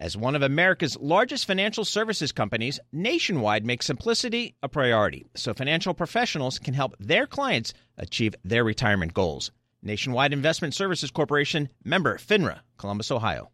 As 0.00 0.16
one 0.16 0.36
of 0.36 0.42
America's 0.42 0.96
largest 1.00 1.44
financial 1.44 1.84
services 1.84 2.30
companies, 2.30 2.78
Nationwide 2.92 3.66
makes 3.66 3.86
simplicity 3.86 4.54
a 4.62 4.68
priority 4.68 5.26
so 5.34 5.52
financial 5.52 5.92
professionals 5.92 6.60
can 6.60 6.72
help 6.72 6.94
their 7.00 7.26
clients 7.26 7.74
achieve 7.96 8.36
their 8.44 8.62
retirement 8.62 9.12
goals. 9.12 9.50
Nationwide 9.82 10.32
Investment 10.32 10.72
Services 10.72 11.10
Corporation, 11.10 11.68
member 11.84 12.16
FINRA, 12.16 12.60
Columbus, 12.76 13.10
Ohio. 13.10 13.50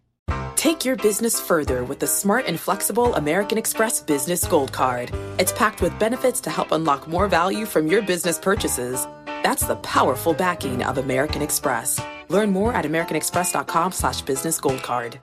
Take 0.56 0.84
your 0.84 0.96
business 0.96 1.40
further 1.40 1.82
with 1.82 2.00
the 2.00 2.06
smart 2.06 2.44
and 2.46 2.60
flexible 2.60 3.14
American 3.14 3.56
Express 3.56 4.02
Business 4.02 4.46
Gold 4.46 4.70
Card. 4.70 5.12
It's 5.38 5.52
packed 5.52 5.80
with 5.80 5.98
benefits 5.98 6.42
to 6.42 6.50
help 6.50 6.72
unlock 6.72 7.08
more 7.08 7.26
value 7.26 7.64
from 7.64 7.86
your 7.86 8.02
business 8.02 8.38
purchases. 8.38 9.06
That's 9.42 9.66
the 9.66 9.76
powerful 9.76 10.34
backing 10.34 10.82
of 10.82 10.98
American 10.98 11.40
Express. 11.40 11.98
Learn 12.28 12.50
more 12.50 12.74
at 12.74 12.84
americanexpress.com 12.84 13.92
slash 13.92 14.20
business 14.22 14.60
gold 14.60 14.82
card. 14.82 15.20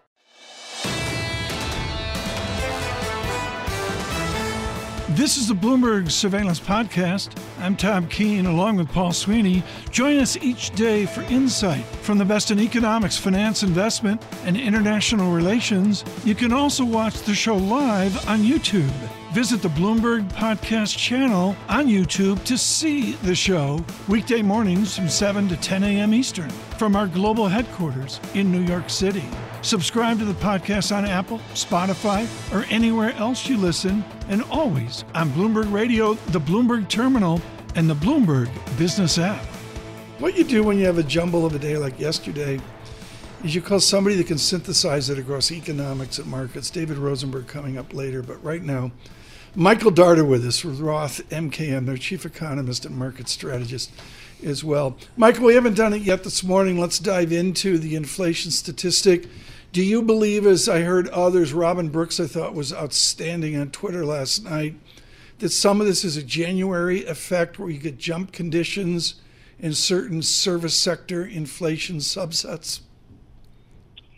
This 5.15 5.35
is 5.35 5.49
the 5.49 5.53
Bloomberg 5.53 6.09
Surveillance 6.09 6.61
Podcast. 6.61 7.37
I'm 7.59 7.75
Tom 7.75 8.07
Keene 8.07 8.45
along 8.45 8.77
with 8.77 8.87
Paul 8.87 9.11
Sweeney. 9.11 9.61
Join 9.89 10.17
us 10.17 10.37
each 10.37 10.71
day 10.71 11.05
for 11.05 11.21
insight 11.23 11.83
from 11.83 12.17
the 12.17 12.23
best 12.23 12.49
in 12.49 12.59
economics, 12.59 13.17
finance, 13.17 13.61
investment, 13.61 14.25
and 14.45 14.55
international 14.55 15.33
relations. 15.33 16.05
You 16.23 16.33
can 16.33 16.53
also 16.53 16.85
watch 16.85 17.23
the 17.23 17.35
show 17.35 17.57
live 17.57 18.25
on 18.29 18.39
YouTube. 18.39 18.89
Visit 19.33 19.61
the 19.61 19.67
Bloomberg 19.67 20.29
Podcast 20.31 20.97
channel 20.97 21.57
on 21.67 21.87
YouTube 21.87 22.41
to 22.45 22.57
see 22.57 23.13
the 23.23 23.35
show 23.35 23.83
weekday 24.07 24.41
mornings 24.41 24.95
from 24.95 25.09
7 25.09 25.49
to 25.49 25.57
10 25.57 25.83
a.m. 25.83 26.13
Eastern 26.13 26.51
from 26.81 26.95
our 26.95 27.05
global 27.05 27.47
headquarters 27.47 28.19
in 28.33 28.51
New 28.51 28.63
York 28.63 28.89
City. 28.89 29.23
Subscribe 29.61 30.17
to 30.17 30.25
the 30.25 30.33
podcast 30.33 30.91
on 30.91 31.05
Apple, 31.05 31.37
Spotify, 31.53 32.25
or 32.51 32.65
anywhere 32.71 33.13
else 33.17 33.47
you 33.47 33.55
listen, 33.55 34.03
and 34.29 34.41
always 34.49 35.05
on 35.13 35.29
Bloomberg 35.29 35.71
Radio, 35.71 36.15
the 36.29 36.39
Bloomberg 36.39 36.89
Terminal, 36.89 37.39
and 37.75 37.87
the 37.87 37.93
Bloomberg 37.93 38.49
Business 38.79 39.19
app. 39.19 39.45
What 40.17 40.35
you 40.35 40.43
do 40.43 40.63
when 40.63 40.79
you 40.79 40.87
have 40.87 40.97
a 40.97 41.03
jumble 41.03 41.45
of 41.45 41.53
a 41.53 41.59
day 41.59 41.77
like 41.77 41.99
yesterday 41.99 42.59
is 43.43 43.53
you 43.53 43.61
call 43.61 43.79
somebody 43.79 44.15
that 44.15 44.25
can 44.25 44.39
synthesize 44.39 45.07
it 45.11 45.19
across 45.19 45.51
economics 45.51 46.17
and 46.17 46.25
markets. 46.25 46.71
David 46.71 46.97
Rosenberg 46.97 47.45
coming 47.45 47.77
up 47.77 47.93
later, 47.93 48.23
but 48.23 48.43
right 48.43 48.63
now, 48.63 48.89
Michael 49.53 49.91
Darda 49.91 50.27
with 50.27 50.43
us 50.47 50.65
Roth 50.65 51.29
MKM, 51.29 51.85
their 51.85 51.97
chief 51.97 52.25
economist 52.25 52.85
and 52.85 52.97
market 52.97 53.29
strategist 53.29 53.91
as 54.43 54.63
well. 54.63 54.97
Michael, 55.17 55.45
we 55.45 55.55
haven't 55.55 55.75
done 55.75 55.93
it 55.93 56.01
yet 56.01 56.23
this 56.23 56.43
morning. 56.43 56.79
Let's 56.79 56.99
dive 56.99 57.31
into 57.31 57.77
the 57.77 57.95
inflation 57.95 58.51
statistic. 58.51 59.27
Do 59.71 59.83
you 59.83 60.01
believe, 60.01 60.45
as 60.45 60.67
I 60.67 60.81
heard 60.81 61.07
others, 61.09 61.53
Robin 61.53 61.89
Brooks, 61.89 62.19
I 62.19 62.27
thought 62.27 62.53
was 62.53 62.73
outstanding 62.73 63.55
on 63.55 63.71
Twitter 63.71 64.05
last 64.05 64.43
night, 64.43 64.75
that 65.39 65.49
some 65.49 65.79
of 65.79 65.87
this 65.87 66.03
is 66.03 66.17
a 66.17 66.23
January 66.23 67.05
effect 67.05 67.57
where 67.57 67.69
you 67.69 67.79
get 67.79 67.97
jump 67.97 68.31
conditions 68.31 69.15
in 69.59 69.73
certain 69.73 70.21
service 70.21 70.77
sector 70.77 71.25
inflation 71.25 71.97
subsets? 71.97 72.81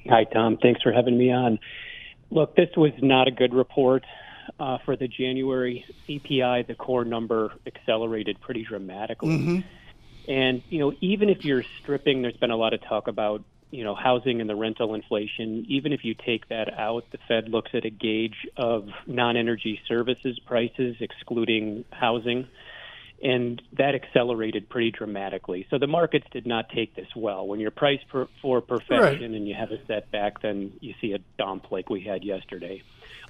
Hi, 0.10 0.24
Tom. 0.26 0.58
Thanks 0.58 0.82
for 0.82 0.92
having 0.92 1.18
me 1.18 1.32
on. 1.32 1.60
Look, 2.30 2.56
this 2.56 2.70
was 2.76 2.92
not 3.02 3.28
a 3.28 3.32
good 3.32 3.54
report 3.54 4.04
uh, 4.60 4.80
for 4.86 4.96
the 4.96 5.08
January 5.08 5.86
CPI, 6.08 6.68
the 6.68 6.76
core 6.76 7.06
number 7.06 7.54
accelerated 7.68 8.40
pretty 8.42 8.64
dramatically. 8.64 9.38
Mm-hmm. 9.38 9.60
And, 10.28 10.64
you 10.70 10.80
know, 10.80 10.94
even 11.02 11.30
if 11.30 11.44
you're 11.44 11.64
stripping, 11.82 12.22
there's 12.22 12.38
been 12.38 12.52
a 12.52 12.58
lot 12.58 12.74
of 12.74 12.82
talk 12.82 13.08
about, 13.08 13.44
you 13.72 13.84
know, 13.84 13.96
housing 13.96 14.40
and 14.40 14.50
the 14.50 14.56
rental 14.56 14.94
inflation. 14.94 15.66
Even 15.68 15.94
if 15.94 16.06
you 16.06 16.14
take 16.14 16.48
that 16.50 16.74
out, 16.78 17.06
the 17.12 17.18
Fed 17.28 17.50
looks 17.50 17.72
at 17.74 17.86
a 17.86 17.90
gauge 17.90 18.48
of 18.56 18.88
non 19.08 19.36
energy 19.36 19.82
services 19.88 20.40
prices, 20.40 20.96
excluding 21.00 21.86
housing. 21.92 22.48
And 23.22 23.62
that 23.78 23.96
accelerated 23.96 24.70
pretty 24.70 24.92
dramatically. 24.92 25.66
So 25.70 25.78
the 25.78 25.88
markets 25.88 26.28
did 26.32 26.46
not 26.46 26.70
take 26.70 26.94
this 26.94 27.08
well. 27.16 27.48
When 27.48 27.62
you're 27.62 27.72
priced 27.72 28.04
for, 28.12 28.28
for 28.42 28.60
perfection 28.60 29.00
right. 29.00 29.22
and 29.22 29.48
you 29.48 29.56
have 29.56 29.72
a 29.72 29.84
setback, 29.88 30.42
then 30.42 30.74
you 30.82 30.94
see 31.00 31.14
a 31.14 31.20
dump 31.38 31.72
like 31.72 31.90
we 31.90 32.02
had 32.02 32.26
yesterday. 32.26 32.84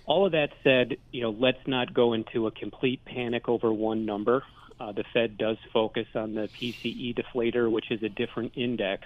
All 0.06 0.25
of 0.25 0.31
that 0.31 0.50
said, 0.63 0.97
you 1.12 1.22
know, 1.22 1.29
let's 1.29 1.66
not 1.68 1.94
go 1.94 2.13
into 2.13 2.47
a 2.47 2.51
complete 2.51 3.06
panic 3.06 3.47
over 3.47 3.72
one 3.72 4.06
number. 4.06 4.44
Uh, 4.83 4.91
the 4.91 5.03
Fed 5.13 5.38
does 5.38 5.57
focus 5.71 6.07
on 6.13 6.35
the 6.35 6.49
PCE 6.61 7.17
deflator, 7.17 7.71
which 7.71 7.89
is 7.89 8.03
a 8.03 8.09
different 8.09 8.53
index. 8.55 9.03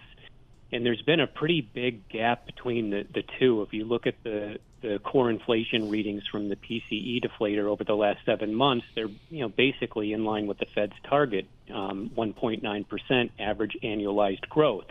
And 0.71 0.85
there's 0.85 1.01
been 1.03 1.19
a 1.19 1.27
pretty 1.27 1.61
big 1.61 2.09
gap 2.09 2.45
between 2.45 2.89
the, 2.89 3.05
the 3.13 3.23
two. 3.39 3.61
If 3.61 3.73
you 3.73 3.85
look 3.85 4.07
at 4.07 4.15
the, 4.23 4.57
the 4.81 4.99
core 4.99 5.29
inflation 5.29 5.89
readings 5.89 6.23
from 6.31 6.49
the 6.49 6.55
PCE 6.55 7.23
deflator 7.23 7.65
over 7.65 7.83
the 7.83 7.93
last 7.93 8.19
seven 8.25 8.55
months, 8.55 8.85
they're 8.95 9.09
you 9.29 9.41
know 9.41 9.49
basically 9.49 10.13
in 10.13 10.25
line 10.25 10.47
with 10.47 10.57
the 10.57 10.65
Fed's 10.73 10.93
target, 11.07 11.45
um, 11.73 12.11
1.9% 12.17 13.29
average 13.39 13.77
annualized 13.83 14.49
growth. 14.49 14.87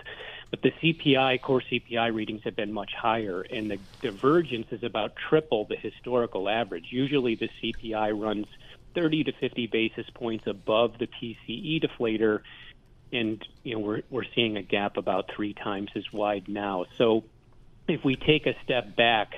But 0.50 0.62
the 0.62 0.70
CPI, 0.70 1.42
core 1.42 1.62
CPI 1.70 2.14
readings 2.14 2.42
have 2.44 2.54
been 2.54 2.72
much 2.72 2.92
higher, 2.96 3.42
and 3.42 3.70
the 3.70 3.78
divergence 4.00 4.68
is 4.70 4.84
about 4.84 5.14
triple 5.28 5.66
the 5.68 5.76
historical 5.76 6.48
average. 6.48 6.86
Usually 6.90 7.34
the 7.34 7.50
CPI 7.60 8.18
runs 8.18 8.46
30 8.96 9.24
to 9.24 9.32
50 9.32 9.66
basis 9.68 10.06
points 10.14 10.46
above 10.46 10.98
the 10.98 11.06
PCE 11.06 11.84
deflator, 11.84 12.40
and 13.12 13.46
you 13.62 13.74
know 13.74 13.80
we're 13.80 14.02
we're 14.10 14.24
seeing 14.34 14.56
a 14.56 14.62
gap 14.62 14.96
about 14.96 15.30
three 15.36 15.54
times 15.54 15.90
as 15.94 16.12
wide 16.12 16.48
now. 16.48 16.86
So 16.96 17.22
if 17.86 18.02
we 18.04 18.16
take 18.16 18.46
a 18.46 18.56
step 18.64 18.96
back, 18.96 19.34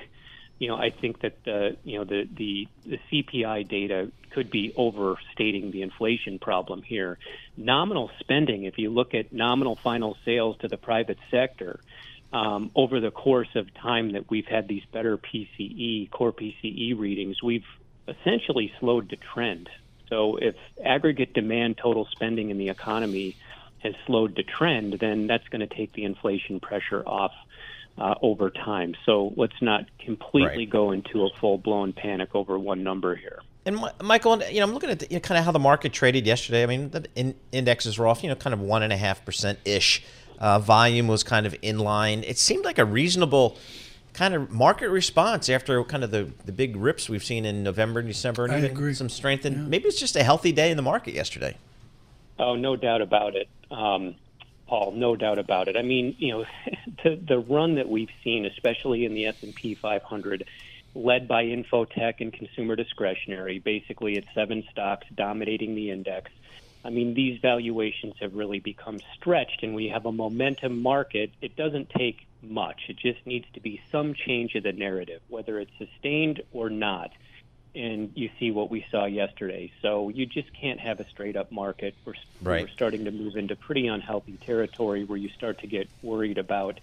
you 0.57 0.69
know 0.69 0.77
I 0.77 0.89
think 0.89 1.21
that 1.21 1.43
the 1.43 1.77
you 1.83 1.99
know 1.99 2.05
the 2.05 2.27
the, 2.33 2.67
the 2.85 2.99
CPI 3.11 3.67
data 3.67 4.11
could 4.31 4.49
be 4.49 4.73
overstating 4.75 5.71
the 5.71 5.81
inflation 5.81 6.39
problem 6.39 6.81
here. 6.81 7.17
Nominal 7.57 8.09
spending, 8.19 8.63
if 8.63 8.77
you 8.77 8.89
look 8.89 9.13
at 9.13 9.33
nominal 9.33 9.75
final 9.75 10.15
sales 10.23 10.55
to 10.59 10.67
the 10.67 10.77
private 10.77 11.17
sector, 11.29 11.81
um, 12.31 12.71
over 12.75 12.99
the 12.99 13.11
course 13.11 13.55
of 13.55 13.73
time 13.73 14.13
that 14.13 14.29
we've 14.29 14.45
had 14.45 14.67
these 14.67 14.83
better 14.93 15.17
PCE, 15.17 16.11
core 16.11 16.31
PCE 16.31 16.97
readings, 16.97 17.41
we've 17.41 17.65
essentially 18.09 18.71
slowed 18.79 19.09
the 19.09 19.17
trend. 19.17 19.69
So 20.09 20.37
if 20.37 20.55
aggregate 20.83 21.33
demand 21.33 21.77
total 21.77 22.07
spending 22.11 22.49
in 22.49 22.57
the 22.57 22.69
economy 22.69 23.35
has 23.79 23.93
slowed 24.05 24.35
the 24.35 24.43
trend, 24.43 24.93
then 24.99 25.27
that's 25.27 25.47
going 25.49 25.61
to 25.61 25.73
take 25.73 25.93
the 25.93 26.03
inflation 26.03 26.59
pressure 26.59 27.03
off 27.05 27.31
uh, 27.97 28.15
over 28.21 28.49
time. 28.49 28.95
So 29.05 29.33
let's 29.35 29.61
not 29.61 29.85
completely 29.99 30.65
right. 30.65 30.69
go 30.69 30.91
into 30.91 31.25
a 31.25 31.29
full 31.39 31.57
blown 31.57 31.93
panic 31.93 32.33
over 32.33 32.57
one 32.57 32.83
number 32.83 33.15
here. 33.15 33.39
And 33.65 33.77
Michael, 34.01 34.41
you 34.43 34.59
know, 34.59 34.65
I'm 34.65 34.73
looking 34.73 34.89
at 34.89 34.99
the, 34.99 35.07
you 35.09 35.17
know, 35.17 35.19
kind 35.19 35.37
of 35.37 35.45
how 35.45 35.51
the 35.51 35.59
market 35.59 35.93
traded 35.93 36.25
yesterday. 36.25 36.63
I 36.63 36.65
mean, 36.65 36.89
the 36.89 37.05
in, 37.15 37.35
indexes 37.51 37.99
were 37.99 38.07
off, 38.07 38.23
you 38.23 38.29
know, 38.29 38.35
kind 38.35 38.53
of 38.53 38.61
one 38.61 38.83
and 38.83 38.91
a 38.91 38.97
half 38.97 39.23
percent 39.25 39.59
ish. 39.65 40.03
Uh, 40.39 40.57
volume 40.57 41.07
was 41.07 41.23
kind 41.23 41.45
of 41.45 41.53
in 41.61 41.79
line. 41.79 42.23
It 42.23 42.37
seemed 42.37 42.63
like 42.63 42.79
a 42.79 42.85
reasonable 42.85 43.57
kind 44.13 44.33
of 44.33 44.51
market 44.51 44.89
response 44.89 45.49
after 45.49 45.83
kind 45.83 46.03
of 46.03 46.11
the, 46.11 46.31
the 46.45 46.51
big 46.51 46.75
rips 46.75 47.09
we've 47.09 47.23
seen 47.23 47.45
in 47.45 47.63
November 47.63 47.99
and 47.99 48.07
December, 48.07 48.45
and 48.45 48.53
I 48.53 48.59
agree. 48.59 48.93
some 48.93 49.09
strength. 49.09 49.45
And 49.45 49.55
yeah. 49.55 49.63
maybe 49.63 49.87
it's 49.87 49.99
just 49.99 50.15
a 50.15 50.23
healthy 50.23 50.51
day 50.51 50.71
in 50.71 50.77
the 50.77 50.83
market 50.83 51.13
yesterday. 51.13 51.57
Oh, 52.37 52.55
no 52.55 52.75
doubt 52.75 53.01
about 53.01 53.35
it, 53.35 53.49
um, 53.69 54.15
Paul. 54.67 54.93
No 54.93 55.15
doubt 55.15 55.39
about 55.39 55.67
it. 55.67 55.75
I 55.75 55.81
mean, 55.81 56.15
you 56.19 56.31
know, 56.31 56.45
the 57.03 57.15
the 57.15 57.39
run 57.39 57.75
that 57.75 57.89
we've 57.89 58.11
seen, 58.23 58.45
especially 58.45 59.05
in 59.05 59.13
the 59.13 59.25
S 59.25 59.43
and 59.43 59.53
P 59.53 59.75
500 59.75 60.45
led 60.95 61.27
by 61.27 61.45
infotech 61.45 62.15
and 62.19 62.33
consumer 62.33 62.75
discretionary. 62.75 63.59
Basically, 63.59 64.15
it's 64.15 64.27
seven 64.33 64.63
stocks 64.71 65.05
dominating 65.15 65.75
the 65.75 65.91
index. 65.91 66.31
I 66.83 66.89
mean, 66.89 67.13
these 67.13 67.39
valuations 67.41 68.15
have 68.21 68.35
really 68.35 68.59
become 68.59 68.99
stretched, 69.15 69.63
and 69.63 69.75
we 69.75 69.89
have 69.89 70.05
a 70.05 70.11
momentum 70.11 70.81
market. 70.81 71.31
It 71.41 71.55
doesn't 71.55 71.89
take 71.89 72.25
much. 72.41 72.83
It 72.87 72.97
just 72.97 73.25
needs 73.25 73.45
to 73.53 73.59
be 73.59 73.81
some 73.91 74.13
change 74.13 74.55
of 74.55 74.63
the 74.63 74.71
narrative, 74.71 75.21
whether 75.27 75.59
it's 75.59 75.71
sustained 75.77 76.41
or 76.53 76.69
not. 76.69 77.11
And 77.75 78.11
you 78.15 78.29
see 78.39 78.49
what 78.51 78.71
we 78.71 78.85
saw 78.89 79.05
yesterday. 79.05 79.71
So 79.81 80.09
you 80.09 80.25
just 80.25 80.51
can't 80.53 80.79
have 80.79 80.99
a 80.99 81.07
straight 81.09 81.35
up 81.35 81.51
market. 81.51 81.95
We're, 82.05 82.13
right. 82.41 82.63
we're 82.63 82.69
starting 82.69 83.05
to 83.05 83.11
move 83.11 83.35
into 83.35 83.55
pretty 83.55 83.87
unhealthy 83.87 84.37
territory 84.37 85.03
where 85.03 85.17
you 85.17 85.29
start 85.29 85.59
to 85.59 85.67
get 85.67 85.87
worried 86.01 86.37
about 86.37 86.79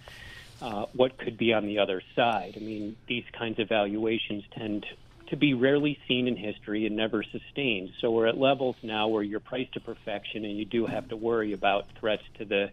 uh, 0.61 0.85
what 0.93 1.17
could 1.17 1.37
be 1.37 1.53
on 1.53 1.65
the 1.65 1.79
other 1.79 2.01
side. 2.15 2.53
I 2.55 2.59
mean, 2.59 2.95
these 3.07 3.25
kinds 3.33 3.59
of 3.59 3.67
valuations 3.67 4.43
tend 4.51 4.85
to 5.29 5.35
be 5.35 5.53
rarely 5.53 5.99
seen 6.07 6.27
in 6.27 6.35
history 6.35 6.85
and 6.85 6.95
never 6.95 7.23
sustained. 7.23 7.91
So 7.99 8.11
we're 8.11 8.27
at 8.27 8.37
levels 8.37 8.75
now 8.81 9.07
where 9.07 9.23
you're 9.23 9.39
priced 9.39 9.73
to 9.73 9.79
perfection, 9.79 10.45
and 10.45 10.57
you 10.57 10.65
do 10.65 10.85
have 10.85 11.09
to 11.09 11.15
worry 11.15 11.53
about 11.53 11.85
threats 11.99 12.23
to 12.37 12.45
the, 12.45 12.71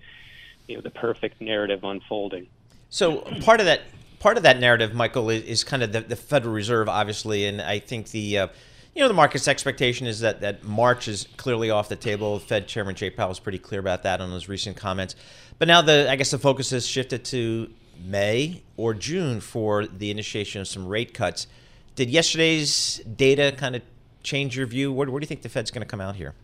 you 0.67 0.77
know, 0.77 0.81
the 0.83 0.91
perfect 0.91 1.41
narrative 1.41 1.85
unfolding. 1.85 2.47
So 2.91 3.19
part 3.43 3.61
of 3.61 3.67
that 3.67 3.83
part 4.21 4.37
of 4.37 4.45
that 4.45 4.59
narrative, 4.59 4.95
Michael, 4.95 5.29
is, 5.31 5.43
is 5.43 5.65
kind 5.65 5.83
of 5.83 5.93
the, 5.93 6.01
the, 6.01 6.17
Federal 6.17 6.55
Reserve, 6.55 6.89
obviously, 6.89 7.45
and 7.47 7.61
I 7.61 7.79
think 7.79 8.11
the 8.11 8.39
uh, 8.39 8.49
you 8.95 9.03
know 9.03 9.09
the 9.09 9.15
market's 9.15 9.49
expectation 9.49 10.07
is 10.07 10.21
that 10.21 10.41
that 10.43 10.65
March 10.65 11.09
is 11.09 11.27
clearly 11.37 11.71
off 11.71 11.89
the 11.89 11.97
table. 11.97 12.39
Fed 12.39 12.69
Chairman 12.69 12.95
Jay 12.95 13.11
Powell 13.11 13.31
was 13.31 13.41
pretty 13.41 13.59
clear 13.59 13.81
about 13.81 14.05
that 14.05 14.21
on 14.21 14.31
his 14.31 14.49
recent 14.49 14.77
comments. 14.77 15.17
But 15.59 15.69
now 15.69 15.83
the 15.83 16.09
I 16.11 16.17
guess 16.17 16.31
the 16.31 16.39
focus 16.39 16.71
has 16.71 16.87
shifted 16.87 17.25
to 17.27 17.71
May 18.03 18.63
or 18.77 18.95
June 18.95 19.41
for 19.41 19.87
the 19.87 20.11
initiation 20.11 20.61
of 20.61 20.69
some 20.69 20.87
rate 20.87 21.15
cuts. 21.15 21.47
Did 21.97 22.11
yesterday's 22.11 23.01
data 23.17 23.55
kind 23.57 23.77
of 23.77 23.83
change 24.23 24.57
your 24.57 24.67
view? 24.67 24.93
Where, 24.93 25.09
where 25.09 25.21
do 25.21 25.25
you 25.25 25.29
think 25.29 25.43
the 25.43 25.49
Fed's 25.49 25.71
going 25.71 25.83
to 25.83 25.89
come 25.89 26.01
out 26.01 26.17
here? 26.17 26.35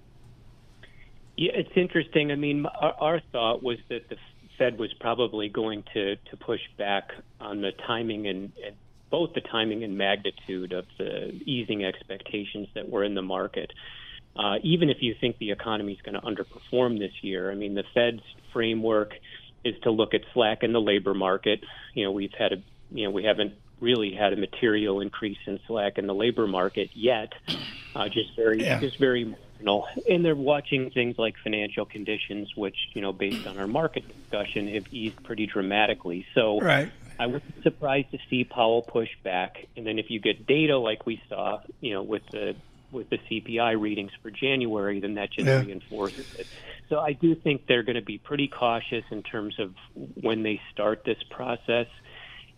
Yeah, 1.37 1.53
it's 1.55 1.73
interesting. 1.75 2.31
I 2.31 2.37
mean, 2.37 2.67
our, 2.67 2.95
our 3.01 3.21
thought 3.33 3.63
was 3.63 3.79
that 3.89 4.09
the 4.09 4.17
Fed 4.59 4.79
was 4.79 4.93
probably 5.01 5.49
going 5.49 5.85
to, 5.95 6.17
to 6.17 6.37
push 6.39 6.61
back 6.77 7.13
on 7.41 7.63
the 7.63 7.73
timing 7.87 8.27
and, 8.29 8.53
and 8.65 8.77
both 9.11 9.33
the 9.35 9.41
timing 9.41 9.83
and 9.83 9.97
magnitude 9.97 10.73
of 10.73 10.85
the 10.99 11.33
easing 11.47 11.85
expectations 11.85 12.69
that 12.75 12.89
were 12.89 13.03
in 13.03 13.15
the 13.15 13.23
market. 13.23 13.73
Uh, 14.37 14.57
even 14.63 14.91
if 14.91 14.99
you 15.01 15.15
think 15.21 15.39
the 15.39 15.51
economy 15.51 15.95
is 15.95 16.01
going 16.03 16.15
to 16.15 16.21
underperform 16.21 16.99
this 16.99 17.13
year, 17.23 17.51
I 17.51 17.55
mean, 17.55 17.75
the 17.75 17.85
Fed's 17.95 18.23
framework 18.53 19.15
is 19.65 19.75
to 19.83 19.91
look 19.91 20.15
at 20.15 20.21
slack 20.33 20.63
in 20.63 20.73
the 20.73 20.81
labor 20.81 21.15
market. 21.15 21.61
You 21.95 22.05
know, 22.05 22.13
we've 22.13 22.33
had 22.39 22.53
a, 22.53 22.57
you 22.93 23.05
know, 23.05 23.11
we 23.11 23.25
haven't 23.25 23.55
really 23.81 24.13
had 24.13 24.33
a 24.33 24.37
material 24.37 25.01
increase 25.01 25.39
in 25.47 25.59
slack 25.67 25.99
in 25.99 26.07
the 26.07 26.15
labor 26.15 26.47
market 26.47 26.91
yet. 26.95 27.33
Uh, 27.95 28.09
just 28.09 28.37
very, 28.37 28.63
yeah. 28.63 28.79
just 28.79 28.99
very 28.99 29.25
marginal. 29.25 29.87
And 30.09 30.25
they're 30.25 30.35
watching 30.35 30.91
things 30.91 31.19
like 31.19 31.35
financial 31.43 31.85
conditions, 31.85 32.55
which 32.57 32.77
you 32.95 33.03
know, 33.03 33.13
based 33.13 33.47
on 33.47 33.59
our 33.59 33.67
market 33.67 34.05
discussion, 34.07 34.69
have 34.75 34.93
eased 34.93 35.23
pretty 35.25 35.47
dramatically. 35.47 36.27
So, 36.35 36.61
right. 36.61 36.91
I 37.19 37.27
was 37.27 37.43
surprised 37.63 38.13
to 38.13 38.19
see 38.31 38.45
Powell 38.45 38.81
push 38.81 39.11
back. 39.23 39.67
And 39.77 39.87
then 39.87 39.99
if 39.99 40.11
you 40.11 40.21
get 40.21 40.47
data 40.47 40.79
like 40.79 41.05
we 41.05 41.23
saw, 41.29 41.61
you 41.81 41.93
know, 41.93 42.03
with 42.03 42.23
the 42.31 42.57
with 42.93 43.09
the 43.11 43.19
CPI 43.19 43.81
readings 43.81 44.11
for 44.23 44.31
January, 44.31 45.01
then 45.01 45.15
that 45.15 45.31
just 45.31 45.47
yeah. 45.47 45.61
reinforces 45.61 46.35
it. 46.39 46.47
So 46.89 46.99
I 46.99 47.13
do 47.13 47.35
think 47.35 47.67
they're 47.67 47.85
going 47.85 47.97
to 47.97 48.03
be 48.03 48.19
pretty 48.19 48.49
cautious 48.49 49.05
in 49.11 49.23
terms 49.23 49.59
of 49.61 49.75
when 49.95 50.43
they 50.43 50.61
start 50.73 51.05
this 51.05 51.23
process 51.31 51.87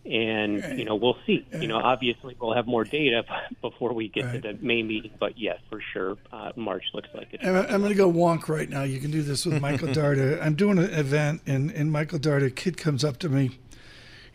and 0.05 0.77
you 0.77 0.85
know 0.85 0.95
we'll 0.95 1.17
see. 1.25 1.45
You 1.53 1.67
know, 1.67 1.77
obviously 1.77 2.35
we'll 2.39 2.53
have 2.53 2.67
more 2.67 2.83
data 2.83 3.23
before 3.61 3.93
we 3.93 4.09
get 4.09 4.25
right. 4.25 4.41
to 4.41 4.53
the 4.53 4.65
May 4.65 4.83
meeting, 4.83 5.11
but 5.19 5.37
yes, 5.37 5.59
for 5.69 5.81
sure, 5.93 6.17
uh, 6.31 6.51
March 6.55 6.83
looks 6.93 7.09
like 7.13 7.33
it. 7.33 7.39
I'm, 7.43 7.81
going 7.81 7.89
to 7.89 7.95
go 7.95 8.11
wonk 8.11 8.47
right 8.49 8.69
now. 8.69 8.83
You 8.83 8.99
can 8.99 9.11
do 9.11 9.21
this 9.21 9.45
with 9.45 9.61
Michael 9.61 9.87
Darda. 9.89 10.41
I'm 10.41 10.55
doing 10.55 10.77
an 10.77 10.91
event, 10.93 11.41
and 11.45 11.71
and 11.71 11.91
Michael 11.91 12.19
Darda, 12.19 12.47
a 12.47 12.51
kid 12.51 12.77
comes 12.77 13.03
up 13.03 13.17
to 13.19 13.29
me 13.29 13.51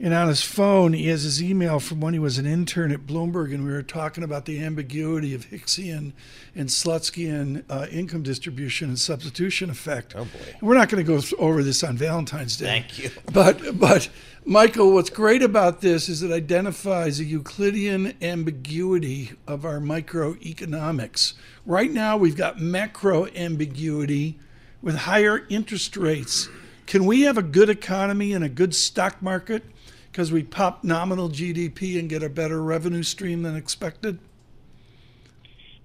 and 0.01 0.15
on 0.15 0.29
his 0.29 0.43
phone, 0.43 0.93
he 0.93 1.09
has 1.09 1.25
his 1.25 1.43
email 1.43 1.81
from 1.81 2.01
when 2.01 2.13
he 2.13 2.21
was 2.21 2.39
an 2.39 2.47
intern 2.47 2.93
at 2.93 3.01
Bloomberg, 3.01 3.53
and 3.53 3.65
we 3.65 3.73
were 3.73 3.83
talking 3.83 4.23
about 4.23 4.45
the 4.45 4.63
ambiguity 4.63 5.35
of 5.35 5.47
Hicksian 5.47 6.13
and 6.55 6.69
Slutskian 6.69 7.65
uh, 7.69 7.87
income 7.91 8.23
distribution 8.23 8.91
and 8.91 8.99
substitution 8.99 9.71
effect. 9.71 10.15
Oh 10.17 10.25
boy! 10.25 10.57
We're 10.63 10.77
not 10.77 10.89
going 10.89 11.05
to 11.05 11.21
go 11.21 11.21
over 11.39 11.65
this 11.65 11.83
on 11.83 11.97
Valentine's 11.97 12.57
Day. 12.57 12.67
Thank 12.67 12.99
you. 12.99 13.11
But 13.33 13.79
but 13.79 14.09
Michael, 14.45 14.95
what's 14.95 15.11
great 15.11 15.43
about 15.43 15.81
this 15.81 16.09
is 16.09 16.23
it 16.23 16.31
identifies 16.31 17.19
a 17.19 17.25
Euclidean 17.25 18.15
ambiguity 18.23 19.33
of 19.49 19.65
our 19.65 19.81
microeconomics. 19.81 21.35
Right 21.67 21.91
now, 21.91 22.17
we've 22.17 22.37
got 22.37 22.61
macro 22.61 23.27
ambiguity 23.35 24.39
with 24.81 24.95
higher 24.95 25.45
interest 25.49 25.97
rates. 25.97 26.49
Can 26.87 27.05
we 27.05 27.23
have 27.23 27.37
a 27.37 27.43
good 27.43 27.69
economy 27.69 28.33
and 28.33 28.45
a 28.45 28.49
good 28.49 28.75
stock 28.75 29.21
market? 29.21 29.65
Because 30.19 30.33
we 30.33 30.43
pop 30.43 30.83
nominal 30.83 31.29
GDP 31.29 31.97
and 31.97 32.09
get 32.09 32.25
a 32.25 32.29
better 32.29 32.61
revenue 32.61 33.05
stream 33.05 33.45
than 33.45 33.55
expected? 33.55 34.19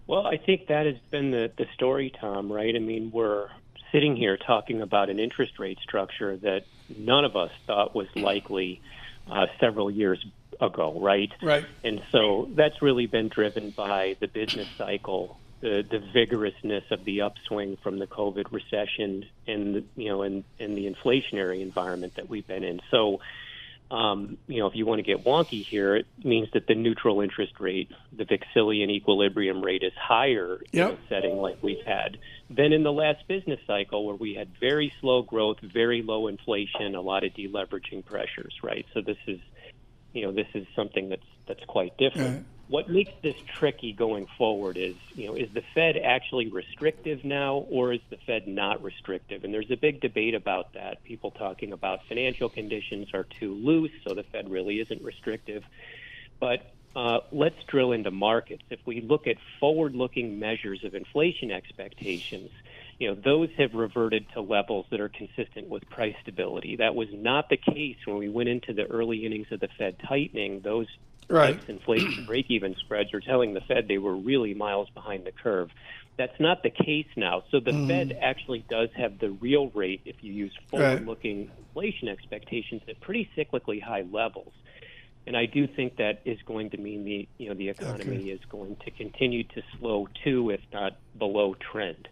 Well, 0.07 0.25
I 0.25 0.37
think 0.37 0.69
that 0.69 0.87
has 0.87 0.95
been 1.11 1.29
the, 1.29 1.51
the 1.55 1.67
story, 1.75 2.11
Tom, 2.19 2.51
right? 2.51 2.75
I 2.75 2.79
mean, 2.79 3.11
we're 3.11 3.49
sitting 3.91 4.15
here 4.15 4.35
talking 4.35 4.81
about 4.81 5.11
an 5.11 5.19
interest 5.19 5.59
rate 5.59 5.77
structure 5.83 6.35
that 6.37 6.63
none 6.97 7.25
of 7.25 7.35
us 7.35 7.51
thought 7.67 7.93
was 7.93 8.07
likely 8.15 8.81
uh, 9.29 9.45
several 9.59 9.91
years 9.91 10.25
ago, 10.59 10.99
right? 10.99 11.31
Right. 11.39 11.67
And 11.83 12.01
so 12.11 12.49
that's 12.55 12.81
really 12.81 13.05
been 13.05 13.27
driven 13.27 13.69
by 13.69 14.17
the 14.19 14.27
business 14.27 14.67
cycle, 14.79 15.37
the, 15.61 15.85
the 15.87 15.99
vigorousness 15.99 16.89
of 16.89 17.05
the 17.05 17.21
upswing 17.21 17.77
from 17.83 17.99
the 17.99 18.07
COVID 18.07 18.51
recession, 18.51 19.27
and 19.45 19.75
the, 19.75 19.83
you 19.95 20.09
know, 20.09 20.23
and, 20.23 20.43
and 20.59 20.75
the 20.75 20.91
inflationary 20.91 21.61
environment 21.61 22.15
that 22.15 22.29
we've 22.29 22.47
been 22.47 22.63
in. 22.63 22.81
So 22.89 23.19
um, 23.93 24.39
you 24.47 24.59
know, 24.59 24.65
if 24.65 24.75
you 24.75 24.87
want 24.87 24.97
to 24.97 25.03
get 25.03 25.23
wonky 25.23 25.63
here, 25.63 25.95
it 25.95 26.07
means 26.23 26.49
that 26.53 26.65
the 26.65 26.73
neutral 26.73 27.21
interest 27.21 27.59
rate, 27.59 27.91
the 28.11 28.25
Wicksellian 28.25 28.89
equilibrium 28.89 29.63
rate, 29.63 29.83
is 29.83 29.93
higher 29.93 30.59
yep. 30.71 30.89
in 30.89 30.95
a 30.95 30.99
setting 31.09 31.37
like 31.37 31.61
we've 31.61 31.85
had 31.85 32.17
than 32.49 32.73
in 32.73 32.81
the 32.81 32.91
last 32.91 33.27
business 33.27 33.59
cycle, 33.67 34.03
where 34.03 34.15
we 34.15 34.33
had 34.33 34.49
very 34.59 34.91
slow 34.99 35.21
growth, 35.21 35.57
very 35.61 36.01
low 36.01 36.27
inflation, 36.27 36.95
a 36.95 37.01
lot 37.01 37.23
of 37.23 37.33
deleveraging 37.33 38.03
pressures. 38.03 38.55
Right. 38.63 38.87
So 38.95 39.01
this 39.01 39.17
is, 39.27 39.39
you 40.11 40.23
know, 40.23 40.31
this 40.31 40.47
is 40.55 40.65
something 40.75 41.09
that's 41.09 41.21
that's 41.45 41.63
quite 41.65 41.95
different 41.97 42.47
what 42.67 42.89
makes 42.89 43.11
this 43.21 43.35
tricky 43.59 43.91
going 43.91 44.25
forward 44.37 44.77
is, 44.77 44.95
you 45.15 45.27
know, 45.27 45.35
is 45.35 45.49
the 45.53 45.63
Fed 45.75 45.97
actually 45.97 46.49
restrictive 46.49 47.23
now 47.25 47.65
or 47.69 47.91
is 47.91 47.99
the 48.09 48.17
Fed 48.25 48.47
not 48.47 48.81
restrictive? 48.81 49.43
And 49.43 49.53
there's 49.53 49.69
a 49.69 49.75
big 49.75 49.99
debate 49.99 50.33
about 50.33 50.73
that. 50.73 51.03
People 51.03 51.31
talking 51.31 51.73
about 51.73 51.99
financial 52.07 52.49
conditions 52.49 53.09
are 53.13 53.25
too 53.39 53.53
loose, 53.53 53.91
so 54.05 54.13
the 54.13 54.23
Fed 54.23 54.49
really 54.49 54.79
isn't 54.79 55.01
restrictive. 55.03 55.63
But 56.39 56.73
uh, 56.95 57.19
let's 57.31 57.61
drill 57.67 57.91
into 57.91 58.11
markets. 58.11 58.63
If 58.69 58.79
we 58.85 59.01
look 59.01 59.27
at 59.27 59.37
forward-looking 59.59 60.39
measures 60.39 60.83
of 60.83 60.95
inflation 60.95 61.51
expectations, 61.51 62.49
you 62.99 63.09
know, 63.09 63.15
those 63.15 63.49
have 63.57 63.73
reverted 63.73 64.25
to 64.33 64.41
levels 64.41 64.85
that 64.91 65.01
are 65.01 65.09
consistent 65.09 65.67
with 65.67 65.89
price 65.89 66.15
stability. 66.21 66.77
That 66.77 66.95
was 66.95 67.07
not 67.11 67.49
the 67.49 67.57
case 67.57 67.97
when 68.05 68.17
we 68.17 68.29
went 68.29 68.49
into 68.49 68.73
the 68.73 68.85
early 68.85 69.25
innings 69.25 69.47
of 69.51 69.59
the 69.59 69.69
Fed 69.77 69.97
tightening. 70.07 70.61
Those 70.61 70.87
right. 71.29 71.59
inflation 71.67 72.25
break-even 72.27 72.75
spreads 72.75 73.13
are 73.13 73.21
telling 73.21 73.53
the 73.53 73.61
Fed 73.61 73.87
they 73.87 73.97
were 73.97 74.15
really 74.15 74.53
miles 74.53 74.89
behind 74.91 75.25
the 75.25 75.31
curve. 75.31 75.69
That's 76.17 76.39
not 76.39 76.61
the 76.61 76.69
case 76.69 77.07
now. 77.15 77.43
So 77.49 77.59
the 77.59 77.71
mm. 77.71 77.87
Fed 77.87 78.17
actually 78.21 78.63
does 78.69 78.89
have 78.95 79.19
the 79.19 79.31
real 79.31 79.69
rate, 79.69 80.01
if 80.05 80.17
you 80.21 80.31
use 80.31 80.53
forward-looking 80.69 81.47
right. 81.47 81.57
inflation 81.57 82.07
expectations, 82.07 82.81
at 82.87 82.99
pretty 83.01 83.29
cyclically 83.35 83.81
high 83.81 84.05
levels. 84.11 84.53
And 85.25 85.37
I 85.37 85.45
do 85.45 85.67
think 85.67 85.97
that 85.97 86.21
is 86.25 86.37
going 86.45 86.71
to 86.71 86.77
mean 86.77 87.05
the 87.05 87.27
you 87.37 87.47
know 87.47 87.55
the 87.55 87.69
economy 87.69 88.17
okay. 88.17 88.29
is 88.29 88.41
going 88.49 88.75
to 88.83 88.91
continue 88.91 89.43
to 89.43 89.63
slow 89.79 90.07
too, 90.23 90.49
if 90.49 90.59
not 90.73 90.97
below 91.17 91.55
trend. 91.55 92.09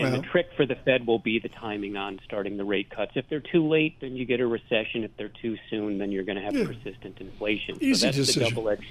And 0.00 0.12
well, 0.12 0.22
the 0.22 0.28
trick 0.28 0.46
for 0.56 0.64
the 0.64 0.76
Fed 0.76 1.06
will 1.06 1.18
be 1.18 1.38
the 1.38 1.50
timing 1.50 1.96
on 1.96 2.18
starting 2.24 2.56
the 2.56 2.64
rate 2.64 2.88
cuts. 2.88 3.12
If 3.16 3.26
they're 3.28 3.40
too 3.40 3.68
late, 3.68 4.00
then 4.00 4.16
you 4.16 4.24
get 4.24 4.40
a 4.40 4.46
recession. 4.46 5.04
If 5.04 5.10
they're 5.18 5.28
too 5.28 5.58
soon, 5.68 5.98
then 5.98 6.10
you're 6.10 6.24
going 6.24 6.38
to 6.38 6.42
have 6.42 6.56
yeah. 6.56 6.66
persistent 6.66 7.18
inflation. 7.20 7.76
Easy 7.82 7.94
so 7.94 8.06
that's 8.06 8.16
decision. 8.16 8.42
the 8.44 8.48
double-edged 8.48 8.84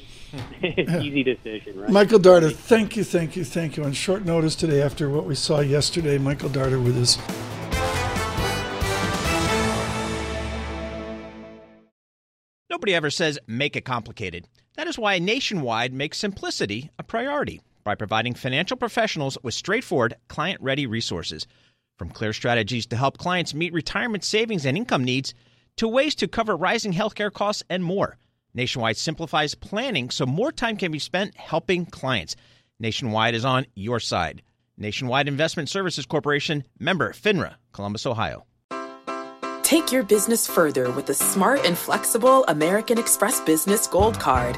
yeah. 0.61 1.01
easy 1.01 1.23
decision, 1.23 1.79
right? 1.79 1.89
Michael 1.89 2.19
Darda, 2.19 2.53
thank 2.53 2.95
you, 2.95 3.03
thank 3.03 3.35
you, 3.35 3.43
thank 3.43 3.75
you. 3.75 3.83
On 3.83 3.91
short 3.91 4.23
notice 4.23 4.55
today, 4.55 4.83
after 4.83 5.09
what 5.09 5.25
we 5.25 5.33
saw 5.33 5.61
yesterday, 5.61 6.19
Michael 6.19 6.49
Darda 6.49 6.83
with 6.83 6.95
us. 6.95 7.17
Nobody 12.69 12.93
ever 12.93 13.09
says 13.09 13.39
make 13.47 13.75
it 13.75 13.83
complicated. 13.83 14.47
That 14.75 14.87
is 14.87 14.99
why 14.99 15.17
Nationwide 15.17 15.91
makes 15.91 16.19
simplicity 16.19 16.91
a 16.99 17.03
priority 17.03 17.61
by 17.83 17.95
providing 17.95 18.33
financial 18.33 18.77
professionals 18.77 19.37
with 19.43 19.53
straightforward, 19.53 20.15
client 20.27 20.61
ready 20.61 20.85
resources. 20.85 21.47
From 21.97 22.09
clear 22.09 22.33
strategies 22.33 22.85
to 22.87 22.95
help 22.95 23.17
clients 23.17 23.53
meet 23.53 23.73
retirement 23.73 24.23
savings 24.23 24.65
and 24.65 24.77
income 24.77 25.03
needs, 25.03 25.33
to 25.77 25.87
ways 25.87 26.15
to 26.15 26.27
cover 26.27 26.55
rising 26.55 26.93
healthcare 26.93 27.31
costs 27.31 27.63
and 27.69 27.83
more. 27.83 28.17
Nationwide 28.53 28.97
simplifies 28.97 29.55
planning 29.55 30.09
so 30.09 30.25
more 30.25 30.51
time 30.51 30.77
can 30.77 30.91
be 30.91 30.99
spent 30.99 31.35
helping 31.37 31.85
clients. 31.85 32.35
Nationwide 32.79 33.35
is 33.35 33.45
on 33.45 33.65
your 33.75 33.99
side. 33.99 34.41
Nationwide 34.77 35.27
Investment 35.27 35.69
Services 35.69 36.05
Corporation, 36.05 36.63
member 36.79 37.11
FINRA, 37.11 37.55
Columbus, 37.73 38.05
Ohio. 38.05 38.45
Take 39.63 39.91
your 39.91 40.03
business 40.03 40.47
further 40.47 40.89
with 40.91 41.05
the 41.05 41.13
smart 41.13 41.65
and 41.65 41.77
flexible 41.77 42.43
American 42.47 42.97
Express 42.97 43.39
Business 43.41 43.85
Gold 43.87 44.19
Card 44.19 44.57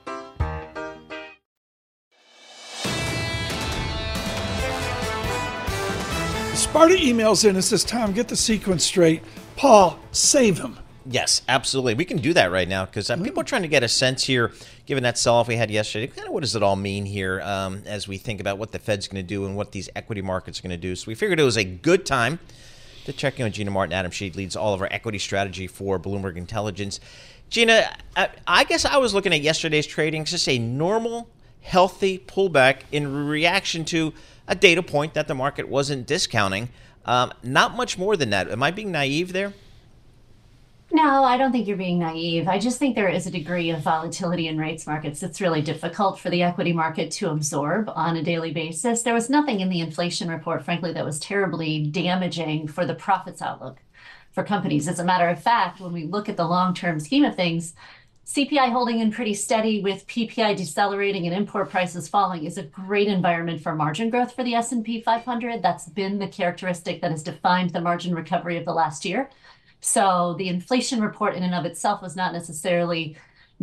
Sparta 6.71 6.93
emails 6.93 7.43
in 7.43 7.55
and 7.55 7.63
says, 7.65 7.83
Tom, 7.83 8.13
get 8.13 8.29
the 8.29 8.35
sequence 8.37 8.85
straight. 8.85 9.21
Paul, 9.57 9.99
save 10.13 10.57
him. 10.57 10.79
Yes, 11.05 11.41
absolutely. 11.49 11.95
We 11.95 12.05
can 12.05 12.19
do 12.19 12.33
that 12.33 12.49
right 12.49 12.65
now 12.65 12.85
because 12.85 13.09
uh, 13.09 13.17
people 13.17 13.41
are 13.41 13.43
trying 13.43 13.63
to 13.63 13.67
get 13.67 13.83
a 13.83 13.89
sense 13.89 14.23
here, 14.23 14.53
given 14.85 15.03
that 15.03 15.17
sell 15.17 15.35
off 15.35 15.49
we 15.49 15.57
had 15.57 15.69
yesterday. 15.69 16.07
Kind 16.07 16.29
of 16.29 16.33
what 16.33 16.43
does 16.43 16.55
it 16.55 16.63
all 16.63 16.77
mean 16.77 17.03
here 17.03 17.41
um, 17.41 17.83
as 17.85 18.07
we 18.07 18.17
think 18.17 18.39
about 18.39 18.57
what 18.57 18.71
the 18.71 18.79
Fed's 18.79 19.09
going 19.09 19.21
to 19.21 19.27
do 19.27 19.45
and 19.45 19.57
what 19.57 19.73
these 19.73 19.89
equity 19.97 20.21
markets 20.21 20.59
are 20.59 20.61
going 20.61 20.69
to 20.69 20.77
do? 20.77 20.95
So 20.95 21.07
we 21.07 21.13
figured 21.13 21.41
it 21.41 21.43
was 21.43 21.57
a 21.57 21.65
good 21.65 22.05
time 22.05 22.39
to 23.03 23.11
check 23.11 23.37
in 23.37 23.43
with 23.43 23.51
Gina 23.51 23.69
Martin. 23.69 23.91
Adams 23.91 24.15
She 24.15 24.31
leads 24.31 24.55
all 24.55 24.73
of 24.73 24.79
our 24.79 24.87
equity 24.91 25.19
strategy 25.19 25.67
for 25.67 25.99
Bloomberg 25.99 26.37
Intelligence. 26.37 27.01
Gina, 27.49 27.93
I, 28.15 28.29
I 28.47 28.63
guess 28.63 28.85
I 28.85 28.95
was 28.95 29.13
looking 29.13 29.33
at 29.33 29.41
yesterday's 29.41 29.87
trading, 29.87 30.21
it's 30.21 30.31
just 30.31 30.47
a 30.47 30.57
normal, 30.57 31.27
healthy 31.63 32.17
pullback 32.17 32.83
in 32.93 33.27
reaction 33.27 33.83
to 33.83 34.13
a 34.47 34.55
data 34.55 34.83
point 34.83 35.13
that 35.13 35.27
the 35.27 35.35
market 35.35 35.67
wasn't 35.67 36.07
discounting. 36.07 36.69
Um, 37.05 37.33
not 37.43 37.75
much 37.75 37.97
more 37.97 38.15
than 38.15 38.29
that. 38.31 38.49
Am 38.49 38.61
I 38.61 38.71
being 38.71 38.91
naive 38.91 39.33
there? 39.33 39.53
No, 40.93 41.23
I 41.23 41.37
don't 41.37 41.53
think 41.53 41.67
you're 41.67 41.77
being 41.77 41.99
naive. 41.99 42.49
I 42.49 42.59
just 42.59 42.77
think 42.77 42.95
there 42.95 43.07
is 43.07 43.25
a 43.25 43.31
degree 43.31 43.69
of 43.69 43.79
volatility 43.79 44.49
in 44.49 44.57
rates 44.57 44.85
markets 44.85 45.21
that's 45.21 45.39
really 45.39 45.61
difficult 45.61 46.19
for 46.19 46.29
the 46.29 46.43
equity 46.43 46.73
market 46.73 47.11
to 47.11 47.29
absorb 47.29 47.89
on 47.95 48.17
a 48.17 48.23
daily 48.23 48.51
basis. 48.51 49.01
There 49.01 49.13
was 49.13 49.29
nothing 49.29 49.61
in 49.61 49.69
the 49.69 49.79
inflation 49.79 50.27
report, 50.27 50.65
frankly, 50.65 50.91
that 50.91 51.05
was 51.05 51.17
terribly 51.19 51.85
damaging 51.85 52.67
for 52.67 52.85
the 52.85 52.93
profits 52.93 53.41
outlook 53.41 53.77
for 54.33 54.43
companies. 54.43 54.89
As 54.89 54.99
a 54.99 55.05
matter 55.05 55.29
of 55.29 55.41
fact, 55.41 55.79
when 55.79 55.93
we 55.93 56.03
look 56.03 56.27
at 56.27 56.35
the 56.35 56.47
long-term 56.47 56.99
scheme 56.99 57.23
of 57.23 57.35
things, 57.35 57.73
CPI 58.31 58.71
holding 58.71 58.99
in 58.99 59.11
pretty 59.11 59.33
steady 59.33 59.81
with 59.81 60.07
PPI 60.07 60.55
decelerating 60.55 61.27
and 61.27 61.35
import 61.35 61.69
prices 61.69 62.07
falling 62.07 62.45
is 62.45 62.57
a 62.57 62.63
great 62.63 63.09
environment 63.09 63.61
for 63.61 63.75
margin 63.75 64.09
growth 64.09 64.33
for 64.33 64.41
the 64.45 64.55
S&P 64.55 65.01
500. 65.01 65.61
That's 65.61 65.89
been 65.89 66.17
the 66.17 66.29
characteristic 66.29 67.01
that 67.01 67.11
has 67.11 67.23
defined 67.23 67.71
the 67.71 67.81
margin 67.81 68.15
recovery 68.15 68.55
of 68.55 68.63
the 68.63 68.73
last 68.73 69.03
year. 69.03 69.29
So 69.81 70.35
the 70.37 70.47
inflation 70.47 71.01
report 71.01 71.35
in 71.35 71.43
and 71.43 71.53
of 71.53 71.65
itself 71.65 72.01
was 72.01 72.15
not 72.15 72.31
necessarily 72.31 73.17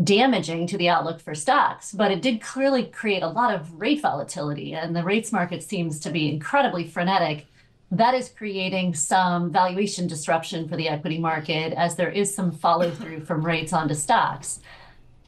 damaging 0.05 0.67
to 0.67 0.77
the 0.77 0.91
outlook 0.91 1.21
for 1.21 1.35
stocks, 1.35 1.93
but 1.93 2.11
it 2.11 2.21
did 2.21 2.43
clearly 2.43 2.85
create 2.85 3.23
a 3.23 3.29
lot 3.29 3.55
of 3.55 3.81
rate 3.81 4.03
volatility, 4.03 4.75
and 4.75 4.95
the 4.95 5.03
rates 5.03 5.33
market 5.33 5.63
seems 5.63 5.99
to 6.01 6.11
be 6.11 6.29
incredibly 6.29 6.87
frenetic. 6.87 7.47
That 7.91 8.15
is 8.15 8.29
creating 8.29 8.95
some 8.95 9.51
valuation 9.51 10.07
disruption 10.07 10.69
for 10.69 10.77
the 10.77 10.89
equity 10.89 11.19
market 11.19 11.73
as 11.73 11.97
there 11.97 12.11
is 12.11 12.35
some 12.35 12.53
follow 12.53 12.91
through 12.93 13.25
from 13.25 13.45
rates 13.45 13.73
onto 13.73 13.95
stocks. 13.95 14.61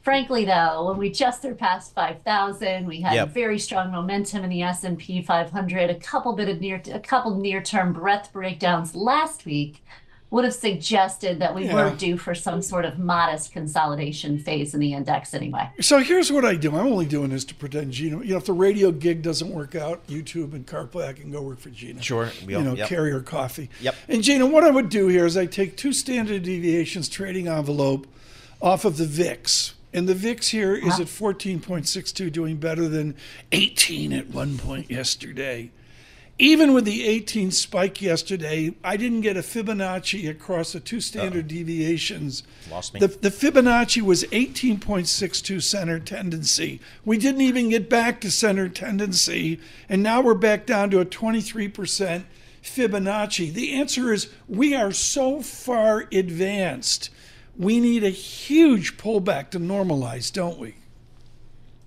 Frankly, 0.03 0.47
though, 0.47 0.87
when 0.89 0.97
we 0.97 1.11
just 1.11 1.43
surpassed 1.43 1.95
5,000, 1.95 2.87
we 2.87 3.03
had 3.03 3.15
yep. 3.15 3.29
very 3.35 3.59
strong 3.59 3.93
momentum 3.93 4.45
in 4.45 4.51
the 4.51 4.63
S&P 4.63 5.21
500, 5.21 5.91
a 5.91 5.95
couple 5.97 6.33
bit 6.33 6.49
of 6.49 6.59
near 6.59 6.81
a 6.91 7.01
couple 7.01 7.37
near-term 7.37 7.93
breadth 7.93 8.33
breakdowns 8.33 8.95
last 8.95 9.45
week 9.45 9.85
would 10.31 10.45
have 10.45 10.55
suggested 10.55 11.41
that 11.41 11.55
we 11.55 11.65
yeah. 11.65 11.75
were 11.75 11.97
due 11.97 12.17
for 12.17 12.35
some 12.35 12.63
sort 12.63 12.85
of 12.85 12.99
modest 12.99 13.53
consolidation 13.53 14.39
phase 14.39 14.75
in 14.75 14.81
the 14.81 14.93
index 14.93 15.35
anyway. 15.35 15.69
So 15.81 15.99
here's 15.99 16.31
what 16.31 16.45
I 16.45 16.55
do. 16.55 16.71
I'm 16.71 16.87
only 16.87 17.07
doing 17.07 17.31
this 17.31 17.45
to 17.47 17.55
pretend 17.55 17.93
Gina. 17.93 18.19
You 18.19 18.33
know, 18.33 18.37
if 18.37 18.47
the 18.47 18.53
radio 18.53 18.93
gig 18.93 19.23
doesn't 19.23 19.51
work 19.51 19.75
out, 19.75 20.07
YouTube 20.07 20.53
and 20.55 20.67
CarPlay, 20.67 21.09
I 21.09 21.13
can 21.15 21.33
go 21.33 21.43
work 21.43 21.59
for 21.59 21.71
Gina. 21.71 22.01
Sure. 22.01 22.31
you 22.47 22.61
know, 22.63 22.75
yep. 22.75 22.89
carrier 22.89 23.21
coffee. 23.21 23.71
Yep. 23.81 23.95
And 24.09 24.23
Gina, 24.23 24.47
what 24.47 24.63
I 24.63 24.71
would 24.71 24.89
do 24.89 25.09
here 25.09 25.27
is 25.27 25.37
I 25.37 25.47
take 25.47 25.77
two 25.77 25.93
standard 25.93 26.45
deviations 26.45 27.09
trading 27.09 27.49
envelope 27.49 28.07
off 28.63 28.85
of 28.85 28.99
the 28.99 29.07
VIX. 29.07 29.75
And 29.93 30.09
the 30.09 30.15
VIX 30.15 30.47
here 30.49 30.75
is 30.75 30.95
huh? 30.95 31.03
at 31.03 31.09
14.62, 31.09 32.31
doing 32.31 32.59
better 32.59 32.89
than 32.89 33.17
18 33.51 34.13
at 34.13 34.29
one 34.29 34.57
point 34.57 34.89
yesterday 34.89 35.73
even 36.41 36.73
with 36.73 36.87
the 36.87 37.07
18 37.07 37.51
spike 37.51 38.01
yesterday, 38.01 38.75
I 38.83 38.97
didn't 38.97 39.21
get 39.21 39.37
a 39.37 39.41
Fibonacci 39.41 40.29
across 40.29 40.73
the 40.73 40.81
two 40.81 41.01
standard 41.03 41.45
Uh-oh. 41.45 41.59
deviations. 41.59 42.43
Lost 42.71 42.95
me. 42.95 43.01
The, 43.01 43.09
the 43.09 43.29
Fibonacci 43.29 44.01
was 44.01 44.25
18.62 44.25 45.63
center 45.63 46.01
tendency. 46.01 46.81
We 47.05 47.19
didn't 47.19 47.43
even 47.43 47.69
get 47.69 47.91
back 47.91 48.23
to 48.23 48.31
center 48.31 48.71
tendency, 48.71 49.61
and 49.87 50.03
now 50.03 50.23
we're 50.23 50.35
back 50.35 50.65
down 50.65 50.91
to 50.91 51.01
a 51.01 51.05
23% 51.05 52.25
Fibonacci. 52.63 53.53
The 53.53 53.75
answer 53.75 54.11
is 54.11 54.31
we 54.49 54.75
are 54.75 54.93
so 54.93 55.43
far 55.43 56.09
advanced. 56.11 57.11
We 57.59 57.81
need 57.81 58.03
a 58.03 58.11
huge 58.11 58.97
pullback 58.97 59.51
to 59.51 59.61
normalize, 59.61 60.33
don't 60.33 60.59
we? 60.59 60.77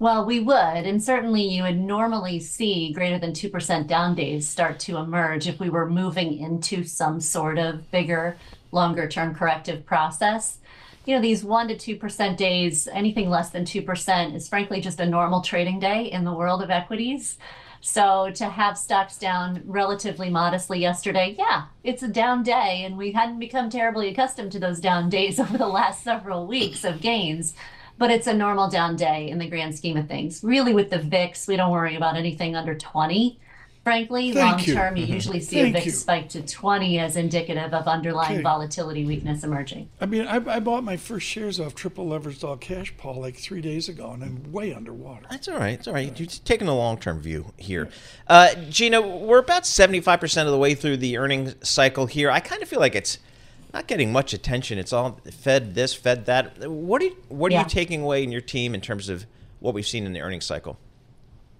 Well, 0.03 0.25
we 0.25 0.41
would, 0.41 0.85
and 0.85 1.01
certainly 1.01 1.43
you 1.43 1.63
would 1.63 1.79
normally 1.79 2.41
see 2.41 2.91
greater 2.91 3.17
than 3.17 3.31
2% 3.31 3.87
down 3.87 4.15
days 4.15 4.49
start 4.49 4.77
to 4.79 4.97
emerge 4.97 5.47
if 5.47 5.61
we 5.61 5.69
were 5.69 5.89
moving 5.89 6.39
into 6.39 6.83
some 6.83 7.21
sort 7.21 7.57
of 7.57 7.89
bigger, 7.89 8.35
longer 8.73 9.07
term 9.07 9.33
corrective 9.33 9.85
process. 9.85 10.57
You 11.05 11.15
know, 11.15 11.21
these 11.21 11.45
1% 11.45 11.79
to 11.79 11.97
2% 11.97 12.35
days, 12.35 12.89
anything 12.91 13.29
less 13.29 13.51
than 13.51 13.63
2% 13.63 14.35
is 14.35 14.49
frankly 14.49 14.81
just 14.81 14.99
a 14.99 15.05
normal 15.05 15.39
trading 15.39 15.79
day 15.79 16.11
in 16.11 16.25
the 16.25 16.33
world 16.33 16.61
of 16.61 16.69
equities. 16.69 17.37
So 17.79 18.29
to 18.35 18.49
have 18.49 18.77
stocks 18.77 19.17
down 19.17 19.61
relatively 19.63 20.29
modestly 20.29 20.79
yesterday, 20.79 21.33
yeah, 21.39 21.67
it's 21.85 22.03
a 22.03 22.09
down 22.09 22.43
day, 22.43 22.83
and 22.83 22.97
we 22.97 23.13
hadn't 23.13 23.39
become 23.39 23.69
terribly 23.69 24.09
accustomed 24.09 24.51
to 24.51 24.59
those 24.59 24.81
down 24.81 25.09
days 25.09 25.39
over 25.39 25.57
the 25.57 25.65
last 25.65 26.03
several 26.03 26.45
weeks 26.45 26.83
of 26.83 26.99
gains 26.99 27.53
but 27.97 28.11
it's 28.11 28.27
a 28.27 28.33
normal 28.33 28.69
down 28.69 28.95
day 28.95 29.29
in 29.29 29.37
the 29.37 29.47
grand 29.47 29.75
scheme 29.75 29.97
of 29.97 30.07
things. 30.07 30.43
Really, 30.43 30.73
with 30.73 30.89
the 30.89 30.99
VIX, 30.99 31.47
we 31.47 31.55
don't 31.55 31.71
worry 31.71 31.95
about 31.95 32.15
anything 32.15 32.55
under 32.55 32.75
20. 32.75 33.39
Frankly, 33.83 34.31
Thank 34.31 34.49
long 34.49 34.59
you. 34.61 34.73
term, 34.73 34.95
you 34.95 35.03
mm-hmm. 35.03 35.13
usually 35.13 35.39
see 35.41 35.61
Thank 35.61 35.75
a 35.75 35.79
VIX 35.79 35.85
you. 35.87 35.91
spike 35.91 36.29
to 36.29 36.41
20 36.41 36.99
as 36.99 37.17
indicative 37.17 37.73
of 37.73 37.85
underlying 37.85 38.35
okay. 38.35 38.41
volatility 38.41 39.05
weakness 39.05 39.43
emerging. 39.43 39.89
I 39.99 40.05
mean, 40.05 40.25
I, 40.25 40.35
I, 40.35 40.61
bought 40.61 40.85
my 40.85 40.95
first 40.95 41.27
shares 41.27 41.59
off 41.59 41.75
triple 41.75 42.07
leveraged 42.07 42.45
all 42.45 42.55
cash, 42.55 42.95
Paul, 42.95 43.19
like 43.19 43.35
three 43.35 43.59
days 43.59 43.89
ago, 43.89 44.11
and 44.11 44.23
I'm 44.23 44.53
way 44.53 44.73
underwater. 44.73 45.25
That's 45.29 45.49
all 45.49 45.57
right. 45.57 45.73
It's 45.73 45.87
all 45.89 45.93
right. 45.93 46.17
You're 46.17 46.27
taking 46.27 46.69
a 46.69 46.75
long 46.75 46.97
term 46.97 47.19
view 47.19 47.51
here. 47.57 47.89
Uh, 48.25 48.55
Gina, 48.69 49.01
we're 49.01 49.39
about 49.39 49.63
75% 49.63 50.45
of 50.45 50.51
the 50.51 50.57
way 50.57 50.75
through 50.75 50.97
the 50.97 51.17
earnings 51.17 51.55
cycle 51.61 52.05
here. 52.05 52.31
I 52.31 52.39
kind 52.39 52.63
of 52.63 52.69
feel 52.69 52.79
like 52.79 52.95
it's 52.95 53.19
not 53.73 53.87
getting 53.87 54.11
much 54.11 54.33
attention. 54.33 54.77
It's 54.77 54.93
all 54.93 55.19
fed 55.31 55.73
this, 55.75 55.93
fed 55.93 56.25
that. 56.27 56.69
What 56.69 57.01
are 57.01 57.05
you, 57.05 57.17
what 57.29 57.51
are 57.51 57.55
yeah. 57.55 57.63
you 57.63 57.69
taking 57.69 58.01
away 58.01 58.23
in 58.23 58.31
your 58.31 58.41
team 58.41 58.75
in 58.75 58.81
terms 58.81 59.09
of 59.09 59.25
what 59.59 59.73
we've 59.73 59.87
seen 59.87 60.05
in 60.05 60.13
the 60.13 60.21
earnings 60.21 60.45
cycle? 60.45 60.77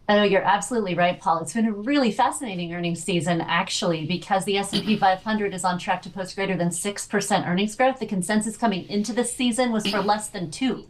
I 0.07 0.17
know 0.17 0.23
you're 0.23 0.43
absolutely 0.43 0.95
right, 0.95 1.19
Paul. 1.19 1.39
It's 1.39 1.53
been 1.53 1.65
a 1.65 1.71
really 1.71 2.11
fascinating 2.11 2.73
earnings 2.73 3.01
season, 3.01 3.39
actually, 3.39 4.05
because 4.05 4.43
the 4.43 4.57
S&P 4.57 4.97
500 4.97 5.53
is 5.53 5.63
on 5.63 5.79
track 5.79 6.01
to 6.01 6.09
post 6.09 6.35
greater 6.35 6.57
than 6.57 6.71
six 6.71 7.07
percent 7.07 7.47
earnings 7.47 7.75
growth. 7.75 7.99
The 7.99 8.05
consensus 8.05 8.57
coming 8.57 8.87
into 8.89 9.13
this 9.13 9.33
season 9.33 9.71
was 9.71 9.87
for 9.87 10.01
less 10.01 10.27
than 10.27 10.51
two. 10.51 10.85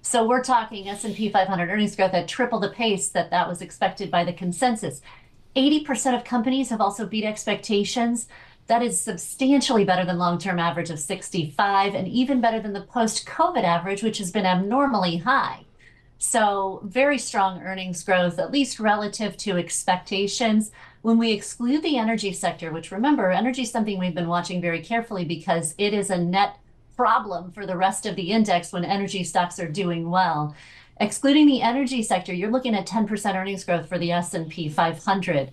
So 0.00 0.26
we're 0.26 0.42
talking 0.42 0.88
S&P 0.88 1.30
500 1.30 1.70
earnings 1.70 1.94
growth 1.94 2.14
at 2.14 2.26
triple 2.26 2.58
the 2.58 2.70
pace 2.70 3.08
that 3.08 3.30
that 3.30 3.48
was 3.48 3.62
expected 3.62 4.10
by 4.10 4.24
the 4.24 4.32
consensus. 4.32 5.02
80% 5.56 6.16
of 6.16 6.24
companies 6.24 6.70
have 6.70 6.80
also 6.80 7.06
beat 7.06 7.24
expectations. 7.24 8.26
That 8.66 8.82
is 8.82 9.00
substantially 9.00 9.84
better 9.84 10.04
than 10.04 10.18
long-term 10.18 10.58
average 10.58 10.90
of 10.90 10.98
65 10.98 11.94
and 11.94 12.08
even 12.08 12.40
better 12.40 12.60
than 12.60 12.72
the 12.72 12.80
post-COVID 12.80 13.62
average, 13.62 14.02
which 14.02 14.18
has 14.18 14.30
been 14.30 14.46
abnormally 14.46 15.18
high. 15.18 15.64
So 16.18 16.80
very 16.84 17.18
strong 17.18 17.60
earnings 17.62 18.02
growth, 18.02 18.38
at 18.38 18.50
least 18.50 18.80
relative 18.80 19.36
to 19.38 19.58
expectations. 19.58 20.70
When 21.02 21.18
we 21.18 21.32
exclude 21.32 21.82
the 21.82 21.98
energy 21.98 22.32
sector, 22.32 22.72
which 22.72 22.90
remember, 22.90 23.30
energy 23.30 23.62
is 23.62 23.70
something 23.70 23.98
we've 23.98 24.14
been 24.14 24.28
watching 24.28 24.62
very 24.62 24.80
carefully 24.80 25.26
because 25.26 25.74
it 25.76 25.92
is 25.92 26.08
a 26.08 26.16
net 26.16 26.56
problem 26.96 27.52
for 27.52 27.66
the 27.66 27.76
rest 27.76 28.06
of 28.06 28.16
the 28.16 28.30
index 28.30 28.72
when 28.72 28.84
energy 28.84 29.24
stocks 29.24 29.60
are 29.60 29.68
doing 29.68 30.08
well. 30.08 30.54
Excluding 31.00 31.46
the 31.46 31.60
energy 31.60 32.02
sector, 32.02 32.32
you're 32.32 32.50
looking 32.50 32.74
at 32.74 32.86
10% 32.86 33.34
earnings 33.34 33.64
growth 33.64 33.88
for 33.88 33.98
the 33.98 34.12
S&P 34.12 34.68
500 34.68 35.52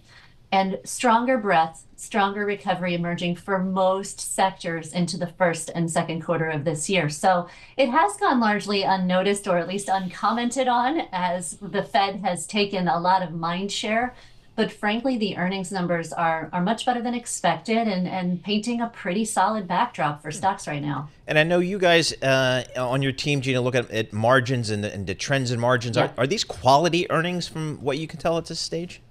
and 0.51 0.79
stronger 0.83 1.37
breadth, 1.37 1.85
stronger 1.95 2.45
recovery 2.45 2.93
emerging 2.93 3.35
for 3.35 3.59
most 3.59 4.19
sectors 4.19 4.91
into 4.91 5.17
the 5.17 5.27
first 5.27 5.69
and 5.73 5.89
second 5.89 6.21
quarter 6.21 6.49
of 6.49 6.65
this 6.65 6.89
year. 6.89 7.09
So 7.09 7.47
it 7.77 7.89
has 7.89 8.17
gone 8.17 8.39
largely 8.39 8.83
unnoticed 8.83 9.47
or 9.47 9.57
at 9.57 9.67
least 9.67 9.87
uncommented 9.87 10.67
on 10.67 11.07
as 11.11 11.57
the 11.61 11.83
Fed 11.83 12.17
has 12.17 12.45
taken 12.45 12.87
a 12.87 12.99
lot 12.99 13.21
of 13.21 13.31
mind 13.31 13.71
share. 13.71 14.13
But 14.57 14.69
frankly, 14.71 15.17
the 15.17 15.37
earnings 15.37 15.71
numbers 15.71 16.11
are, 16.11 16.49
are 16.51 16.61
much 16.61 16.85
better 16.85 17.01
than 17.01 17.13
expected 17.13 17.87
and, 17.87 18.05
and 18.05 18.43
painting 18.43 18.81
a 18.81 18.87
pretty 18.87 19.23
solid 19.23 19.65
backdrop 19.65 20.21
for 20.21 20.29
stocks 20.29 20.67
right 20.67 20.81
now. 20.81 21.09
And 21.25 21.39
I 21.39 21.43
know 21.43 21.59
you 21.59 21.79
guys 21.79 22.11
uh, 22.21 22.65
on 22.75 23.01
your 23.01 23.13
team, 23.13 23.39
Gina, 23.39 23.61
look 23.61 23.75
at, 23.75 23.89
at 23.89 24.11
margins 24.11 24.69
and 24.69 24.83
the, 24.83 24.93
and 24.93 25.07
the 25.07 25.15
trends 25.15 25.51
in 25.51 25.59
margins. 25.59 25.95
Yeah. 25.95 26.03
Are, 26.17 26.23
are 26.23 26.27
these 26.27 26.43
quality 26.43 27.09
earnings 27.09 27.47
from 27.47 27.77
what 27.77 27.97
you 27.97 28.07
can 28.07 28.19
tell 28.19 28.37
at 28.37 28.47
this 28.47 28.59
stage? 28.59 29.01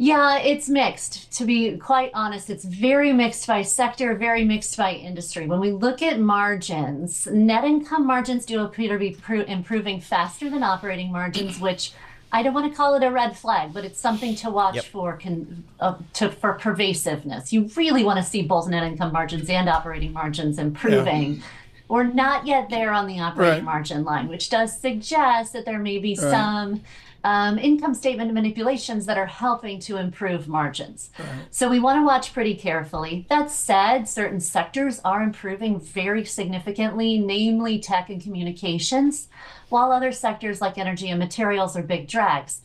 Yeah, 0.00 0.38
it's 0.38 0.68
mixed. 0.68 1.32
To 1.38 1.44
be 1.44 1.76
quite 1.76 2.12
honest, 2.14 2.50
it's 2.50 2.64
very 2.64 3.12
mixed 3.12 3.48
by 3.48 3.62
sector, 3.62 4.14
very 4.14 4.44
mixed 4.44 4.76
by 4.76 4.92
industry. 4.92 5.46
When 5.46 5.58
we 5.58 5.72
look 5.72 6.02
at 6.02 6.20
margins, 6.20 7.26
net 7.26 7.64
income 7.64 8.06
margins 8.06 8.46
do 8.46 8.62
appear 8.62 8.96
to 8.96 8.98
be 8.98 9.16
improving 9.48 10.00
faster 10.00 10.48
than 10.48 10.62
operating 10.62 11.10
margins, 11.10 11.58
which 11.58 11.92
I 12.30 12.44
don't 12.44 12.54
want 12.54 12.70
to 12.70 12.76
call 12.76 12.94
it 12.94 13.02
a 13.02 13.10
red 13.10 13.36
flag, 13.36 13.72
but 13.72 13.84
it's 13.84 13.98
something 13.98 14.36
to 14.36 14.50
watch 14.50 14.76
yep. 14.76 14.84
for 14.84 15.18
con, 15.18 15.64
uh, 15.80 15.96
to 16.14 16.30
for 16.30 16.52
pervasiveness. 16.52 17.52
You 17.52 17.68
really 17.74 18.04
want 18.04 18.18
to 18.18 18.24
see 18.24 18.42
both 18.42 18.68
net 18.68 18.84
income 18.84 19.12
margins 19.12 19.50
and 19.50 19.68
operating 19.68 20.12
margins 20.12 20.60
improving. 20.60 21.34
Yeah. 21.34 21.42
We're 21.88 22.04
not 22.04 22.46
yet 22.46 22.68
there 22.68 22.92
on 22.92 23.06
the 23.06 23.18
operating 23.18 23.64
right. 23.64 23.64
margin 23.64 24.04
line, 24.04 24.28
which 24.28 24.50
does 24.50 24.78
suggest 24.78 25.54
that 25.54 25.64
there 25.64 25.78
may 25.78 25.98
be 25.98 26.10
right. 26.10 26.30
some 26.30 26.82
um, 27.28 27.58
income 27.58 27.92
statement 27.92 28.32
manipulations 28.32 29.04
that 29.04 29.18
are 29.18 29.26
helping 29.26 29.78
to 29.80 29.98
improve 29.98 30.48
margins. 30.48 31.10
Right. 31.18 31.28
So 31.50 31.68
we 31.68 31.78
want 31.78 31.98
to 31.98 32.06
watch 32.06 32.32
pretty 32.32 32.54
carefully. 32.54 33.26
That 33.28 33.50
said, 33.50 34.08
certain 34.08 34.40
sectors 34.40 34.98
are 35.04 35.22
improving 35.22 35.78
very 35.78 36.24
significantly, 36.24 37.18
namely 37.18 37.80
tech 37.80 38.08
and 38.08 38.22
communications, 38.22 39.28
while 39.68 39.92
other 39.92 40.10
sectors 40.10 40.62
like 40.62 40.78
energy 40.78 41.10
and 41.10 41.18
materials 41.18 41.76
are 41.76 41.82
big 41.82 42.08
drags. 42.08 42.62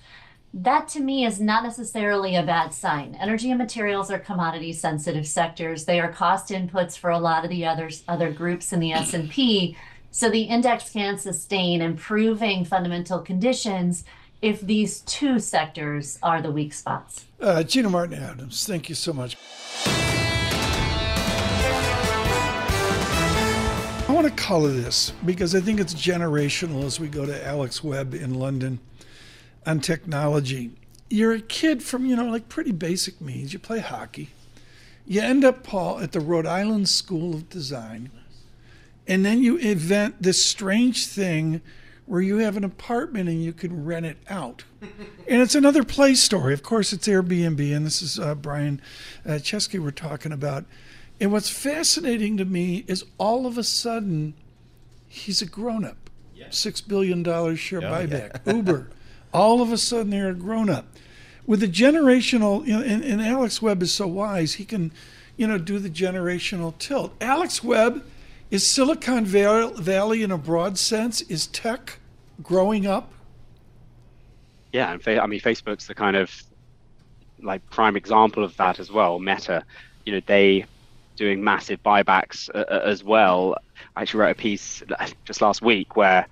That 0.53 0.87
to 0.89 1.01
me 1.01 1.25
is 1.25 1.41
not 1.41 1.63
necessarily 1.63 2.37
a 2.37 2.43
bad 2.43 2.73
sign. 2.73 3.17
Energy 3.19 3.49
and 3.49 3.59
materials 3.59 4.09
are 4.09 4.19
commodity 4.19 4.71
sensitive 4.71 5.27
sectors. 5.27 5.83
They 5.83 5.99
are 5.99 6.11
cost 6.11 6.51
inputs 6.51 6.97
for 6.97 7.09
a 7.09 7.19
lot 7.19 7.43
of 7.43 7.49
the 7.49 7.65
others 7.65 8.03
other 8.07 8.31
groups 8.31 8.71
in 8.71 8.79
the 8.79 8.93
S&P. 8.93 9.75
So 10.11 10.29
the 10.29 10.43
index 10.43 10.89
can 10.91 11.17
sustain 11.17 11.81
improving 11.81 12.63
fundamental 12.63 13.19
conditions 13.19 14.05
if 14.43 14.59
these 14.59 14.99
two 15.01 15.39
sectors 15.39 16.19
are 16.21 16.41
the 16.41 16.51
weak 16.51 16.73
spots. 16.73 17.25
Uh, 17.39 17.63
Gina 17.63 17.89
Martin 17.89 18.21
Adams, 18.21 18.67
thank 18.67 18.89
you 18.89 18.95
so 18.95 19.13
much. 19.13 19.37
I 24.05 24.11
want 24.11 24.27
to 24.27 24.33
color 24.33 24.69
this 24.69 25.13
because 25.25 25.55
I 25.55 25.61
think 25.61 25.79
it's 25.79 25.93
generational 25.93 26.83
as 26.83 26.99
we 26.99 27.07
go 27.07 27.25
to 27.25 27.47
Alex 27.47 27.81
Webb 27.85 28.13
in 28.13 28.33
London 28.33 28.79
on 29.65 29.79
technology. 29.79 30.71
You're 31.09 31.31
a 31.31 31.39
kid 31.39 31.81
from, 31.81 32.05
you 32.05 32.17
know, 32.17 32.25
like 32.25 32.49
pretty 32.49 32.73
basic 32.73 33.21
means. 33.21 33.53
You 33.53 33.59
play 33.59 33.79
hockey. 33.79 34.31
You 35.07 35.21
end 35.21 35.45
up, 35.45 35.63
Paul, 35.63 35.99
at 35.99 36.11
the 36.11 36.19
Rhode 36.19 36.45
Island 36.45 36.89
School 36.89 37.33
of 37.33 37.49
Design. 37.49 38.11
And 39.07 39.25
then 39.25 39.41
you 39.41 39.55
invent 39.55 40.21
this 40.21 40.43
strange 40.45 41.07
thing 41.07 41.61
where 42.05 42.21
you 42.21 42.37
have 42.37 42.57
an 42.57 42.63
apartment 42.63 43.29
and 43.29 43.43
you 43.43 43.53
can 43.53 43.85
rent 43.85 44.05
it 44.05 44.17
out. 44.29 44.63
and 44.81 45.41
it's 45.41 45.55
another 45.55 45.83
play 45.83 46.15
story. 46.15 46.53
Of 46.53 46.63
course, 46.63 46.91
it's 46.93 47.07
Airbnb, 47.07 47.75
and 47.75 47.85
this 47.85 48.01
is 48.01 48.19
uh, 48.19 48.35
Brian 48.35 48.81
uh, 49.25 49.31
Chesky 49.33 49.79
we're 49.79 49.91
talking 49.91 50.31
about. 50.31 50.65
And 51.19 51.31
what's 51.31 51.49
fascinating 51.49 52.37
to 52.37 52.45
me 52.45 52.83
is 52.87 53.05
all 53.17 53.45
of 53.45 53.57
a 53.57 53.63
sudden, 53.63 54.33
he's 55.07 55.41
a 55.41 55.45
grown 55.45 55.85
up. 55.85 56.09
Yeah. 56.35 56.47
$6 56.47 56.87
billion 56.87 57.23
share 57.55 57.79
oh, 57.79 57.83
buyback. 57.83 58.41
Yeah. 58.45 58.53
Uber. 58.55 58.89
All 59.33 59.61
of 59.61 59.71
a 59.71 59.77
sudden, 59.77 60.09
they're 60.09 60.29
a 60.29 60.33
grown 60.33 60.69
up. 60.69 60.87
With 61.45 61.59
the 61.59 61.67
generational, 61.67 62.65
you 62.65 62.73
know, 62.73 62.83
and, 62.83 63.03
and 63.03 63.21
Alex 63.21 63.61
Webb 63.61 63.81
is 63.83 63.93
so 63.93 64.07
wise, 64.07 64.55
he 64.55 64.65
can, 64.65 64.91
you 65.37 65.47
know, 65.47 65.57
do 65.57 65.79
the 65.79 65.89
generational 65.89 66.77
tilt. 66.77 67.13
Alex 67.21 67.63
Webb 67.63 68.03
is 68.53 68.69
Silicon 68.69 69.25
Valley, 69.25 70.21
in 70.21 70.29
a 70.29 70.37
broad 70.37 70.77
sense, 70.77 71.21
is 71.21 71.47
tech 71.47 71.97
growing 72.43 72.85
up? 72.85 73.11
Yeah, 74.71 74.93
and 74.93 75.19
I 75.19 75.25
mean, 75.25 75.39
Facebook's 75.39 75.87
the 75.87 75.95
kind 75.95 76.15
of 76.15 76.31
like 77.41 77.67
prime 77.71 77.97
example 77.97 78.43
of 78.43 78.55
that 78.57 78.79
as 78.79 78.91
well. 78.91 79.17
Meta, 79.17 79.63
you 80.05 80.13
know, 80.13 80.21
they 80.27 80.65
doing 81.15 81.43
massive 81.43 81.81
buybacks 81.81 82.47
uh, 82.53 82.59
uh 82.59 82.81
as 82.85 83.03
well. 83.03 83.57
I 83.95 84.03
actually 84.03 84.19
wrote 84.19 84.31
a 84.31 84.35
piece 84.35 84.83
just 85.25 85.41
last 85.41 85.63
week 85.63 85.95
where 85.95 86.27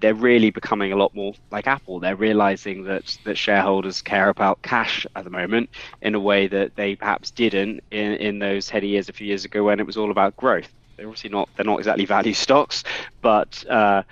they're 0.00 0.14
really 0.14 0.50
becoming 0.50 0.92
a 0.92 0.96
lot 0.96 1.12
more 1.16 1.34
like 1.50 1.66
Apple. 1.66 1.98
They're 1.98 2.14
realizing 2.14 2.84
that 2.84 3.18
that 3.24 3.36
shareholders 3.36 4.02
care 4.02 4.28
about 4.28 4.62
cash 4.62 5.04
at 5.16 5.24
the 5.24 5.30
moment 5.30 5.70
in 6.00 6.14
a 6.14 6.20
way 6.20 6.46
that 6.46 6.76
they 6.76 6.94
perhaps 6.94 7.32
didn't 7.32 7.82
in, 7.90 8.12
in 8.14 8.38
those 8.38 8.68
heady 8.68 8.86
years 8.86 9.08
a 9.08 9.12
few 9.12 9.26
years 9.26 9.44
ago 9.44 9.64
when 9.64 9.80
it 9.80 9.86
was 9.86 9.96
all 9.96 10.12
about 10.12 10.36
growth. 10.36 10.72
They're 11.00 11.08
obviously 11.08 11.30
not 11.30 11.48
they're 11.56 11.64
not 11.64 11.78
exactly 11.78 12.04
value 12.04 12.34
stocks, 12.34 12.84
but 13.22 13.64
uh, 13.70 14.02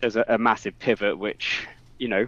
there's 0.00 0.16
a, 0.16 0.24
a 0.28 0.38
massive 0.38 0.78
pivot 0.78 1.18
which 1.18 1.66
you 1.98 2.08
know 2.08 2.26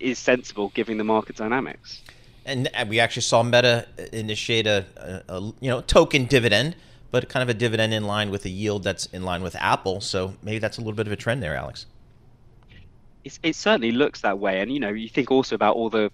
is 0.00 0.18
sensible 0.18 0.70
given 0.70 0.96
the 0.96 1.04
market 1.04 1.36
dynamics. 1.36 2.00
And 2.46 2.70
we 2.88 2.98
actually 2.98 3.20
saw 3.20 3.42
Meta 3.42 3.86
initiate 4.14 4.66
a, 4.66 4.86
a, 4.96 5.34
a, 5.34 5.40
you 5.60 5.68
know 5.68 5.82
token 5.82 6.24
dividend, 6.24 6.74
but 7.10 7.28
kind 7.28 7.42
of 7.42 7.50
a 7.50 7.58
dividend 7.58 7.92
in 7.92 8.04
line 8.04 8.30
with 8.30 8.46
a 8.46 8.48
yield 8.48 8.82
that's 8.82 9.04
in 9.06 9.24
line 9.24 9.42
with 9.42 9.54
Apple. 9.56 10.00
So 10.00 10.32
maybe 10.42 10.58
that's 10.58 10.78
a 10.78 10.80
little 10.80 10.94
bit 10.94 11.06
of 11.06 11.12
a 11.12 11.16
trend 11.16 11.42
there, 11.42 11.54
Alex. 11.54 11.84
It's, 13.24 13.38
it 13.42 13.56
certainly 13.56 13.92
looks 13.92 14.22
that 14.22 14.38
way, 14.38 14.62
and 14.62 14.72
you 14.72 14.80
know 14.80 14.88
you 14.88 15.10
think 15.10 15.30
also 15.30 15.54
about 15.54 15.76
all 15.76 15.90
the 15.90 16.10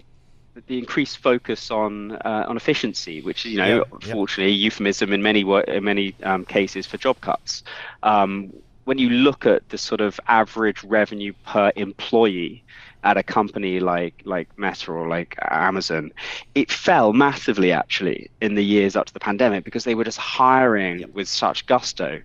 the 0.66 0.78
increased 0.78 1.18
focus 1.18 1.70
on 1.70 2.12
uh, 2.12 2.46
on 2.48 2.56
efficiency, 2.56 3.20
which 3.22 3.44
you 3.44 3.58
know, 3.58 3.84
yeah, 4.02 4.12
fortunately, 4.12 4.52
yeah. 4.52 4.64
euphemism 4.64 5.12
in 5.12 5.22
many 5.22 5.40
in 5.68 5.84
many 5.84 6.14
um, 6.22 6.44
cases 6.44 6.86
for 6.86 6.96
job 6.96 7.20
cuts. 7.20 7.64
Um, 8.02 8.52
when 8.84 8.98
you 8.98 9.08
look 9.10 9.46
at 9.46 9.68
the 9.70 9.78
sort 9.78 10.00
of 10.00 10.20
average 10.28 10.84
revenue 10.84 11.32
per 11.46 11.72
employee 11.74 12.62
at 13.02 13.16
a 13.16 13.22
company 13.22 13.80
like 13.80 14.22
like 14.24 14.48
Meta 14.58 14.92
or 14.92 15.08
like 15.08 15.36
Amazon, 15.42 16.12
it 16.54 16.70
fell 16.70 17.12
massively 17.12 17.72
actually 17.72 18.30
in 18.40 18.54
the 18.54 18.64
years 18.64 18.96
up 18.96 19.06
to 19.06 19.12
the 19.12 19.20
pandemic 19.20 19.64
because 19.64 19.84
they 19.84 19.94
were 19.94 20.04
just 20.04 20.18
hiring 20.18 21.04
with 21.12 21.28
such 21.28 21.66
gusto. 21.66 22.20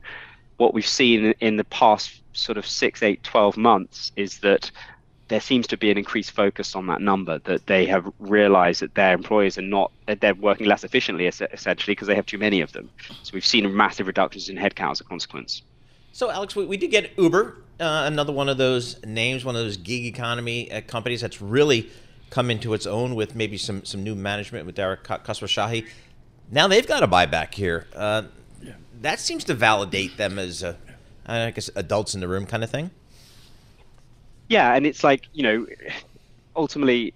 What 0.57 0.73
we've 0.73 0.87
seen 0.87 1.33
in 1.39 1.57
the 1.57 1.63
past 1.65 2.21
sort 2.33 2.57
of 2.57 2.65
six, 2.65 3.01
eight, 3.01 3.23
12 3.23 3.57
months 3.57 4.11
is 4.15 4.39
that 4.39 4.71
there 5.29 5.39
seems 5.39 5.67
to 5.67 5.77
be 5.77 5.89
an 5.91 5.97
increased 5.97 6.31
focus 6.31 6.75
on 6.75 6.87
that 6.87 7.01
number 7.01 7.39
that 7.39 7.67
they 7.67 7.85
have 7.85 8.11
realized 8.19 8.81
that 8.81 8.95
their 8.95 9.13
employees 9.13 9.57
are 9.57 9.63
not 9.63 9.91
they're 10.19 10.33
working 10.33 10.67
less 10.67 10.83
efficiently 10.83 11.27
essentially 11.27 11.93
because 11.93 12.07
they 12.07 12.15
have 12.15 12.25
too 12.25 12.37
many 12.37 12.61
of 12.61 12.71
them. 12.73 12.89
So 13.23 13.31
we've 13.33 13.45
seen 13.45 13.73
massive 13.75 14.07
reductions 14.07 14.49
in 14.49 14.57
headcount 14.57 14.91
as 14.91 15.01
a 15.01 15.03
consequence. 15.03 15.61
So 16.11 16.29
alex 16.29 16.55
we, 16.55 16.65
we 16.65 16.77
did 16.77 16.91
get 16.91 17.17
uber 17.17 17.57
uh, 17.79 18.03
another 18.05 18.33
one 18.33 18.49
of 18.49 18.57
those 18.57 19.01
names 19.05 19.45
one 19.45 19.55
of 19.55 19.61
those 19.61 19.77
gig 19.77 20.05
economy 20.05 20.71
uh, 20.71 20.81
companies 20.81 21.21
that's 21.21 21.41
really 21.41 21.89
come 22.31 22.51
into 22.51 22.73
its 22.73 22.85
own 22.85 23.15
with 23.15 23.35
maybe 23.35 23.57
some 23.57 23.85
some 23.85 24.03
new 24.03 24.15
management 24.15 24.65
with 24.65 24.75
Dara 24.75 24.97
Khosrowshahi. 24.97 25.87
Now 26.51 26.67
they've 26.67 26.87
got 26.87 27.03
a 27.03 27.07
buyback 27.07 27.53
here. 27.53 27.85
Uh, 27.95 28.23
yeah. 28.61 28.73
that 29.01 29.19
seems 29.19 29.43
to 29.45 29.53
validate 29.53 30.17
them 30.17 30.39
as 30.39 30.63
a, 30.63 30.75
I 31.25 31.51
guess 31.51 31.69
adults 31.75 32.15
in 32.15 32.21
the 32.21 32.27
room 32.27 32.47
kind 32.47 32.63
of 32.63 32.71
thing 32.71 32.89
yeah, 34.49 34.75
and 34.75 34.85
it's 34.85 35.03
like 35.03 35.27
you 35.33 35.43
know, 35.43 35.67
ultimately, 36.55 37.13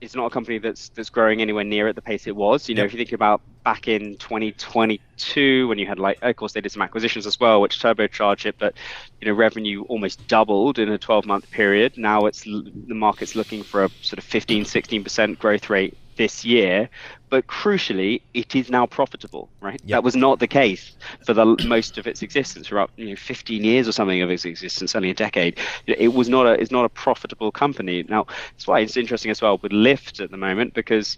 it's 0.00 0.14
not 0.14 0.26
a 0.26 0.30
company 0.30 0.58
that's 0.58 0.90
that's 0.90 1.10
growing 1.10 1.40
anywhere 1.40 1.64
near 1.64 1.88
at 1.88 1.96
the 1.96 2.02
pace 2.02 2.26
it 2.26 2.36
was. 2.36 2.68
You 2.68 2.74
know, 2.74 2.82
yep. 2.82 2.88
if 2.88 2.92
you 2.92 2.98
think 2.98 3.12
about 3.12 3.40
back 3.64 3.88
in 3.88 4.16
2022 4.18 5.66
when 5.68 5.78
you 5.78 5.86
had 5.86 5.98
like, 5.98 6.18
of 6.20 6.36
course, 6.36 6.52
they 6.52 6.60
did 6.60 6.70
some 6.70 6.82
acquisitions 6.82 7.26
as 7.26 7.40
well, 7.40 7.62
which 7.62 7.78
turbocharged 7.80 8.44
it, 8.44 8.56
but 8.58 8.74
you 9.20 9.26
know, 9.26 9.32
revenue 9.32 9.84
almost 9.84 10.26
doubled 10.28 10.78
in 10.78 10.90
a 10.90 10.98
12-month 10.98 11.50
period. 11.50 11.96
Now 11.96 12.26
it's 12.26 12.42
the 12.42 12.72
market's 12.88 13.34
looking 13.34 13.62
for 13.62 13.84
a 13.84 13.88
sort 14.02 14.18
of 14.18 14.24
15, 14.24 14.64
16% 14.64 15.38
growth 15.38 15.70
rate 15.70 15.96
this 16.16 16.44
year, 16.44 16.88
but 17.30 17.46
crucially, 17.46 18.22
it 18.32 18.54
is 18.54 18.70
now 18.70 18.86
profitable. 18.86 19.48
Right, 19.60 19.80
yep. 19.84 19.96
that 19.96 20.04
was 20.04 20.16
not 20.16 20.38
the 20.38 20.46
case 20.46 20.96
for 21.24 21.34
the 21.34 21.44
most 21.66 21.98
of 21.98 22.06
its 22.06 22.22
existence, 22.22 22.68
for 22.68 22.86
you 22.96 23.10
know 23.10 23.16
15 23.16 23.64
years 23.64 23.88
or 23.88 23.92
something 23.92 24.22
of 24.22 24.30
its 24.30 24.44
existence, 24.44 24.94
only 24.94 25.10
a 25.10 25.14
decade. 25.14 25.58
It 25.86 26.14
was 26.14 26.28
not 26.28 26.46
a 26.46 26.52
it's 26.52 26.70
not 26.70 26.84
a 26.84 26.88
profitable 26.88 27.50
company. 27.50 28.04
Now 28.08 28.26
that's 28.52 28.66
why 28.66 28.80
it's 28.80 28.96
interesting 28.96 29.30
as 29.30 29.42
well 29.42 29.58
with 29.62 29.72
Lyft 29.72 30.22
at 30.22 30.30
the 30.30 30.36
moment 30.36 30.74
because 30.74 31.16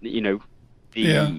you 0.00 0.20
know 0.20 0.40
the 0.92 1.00
yeah. 1.00 1.30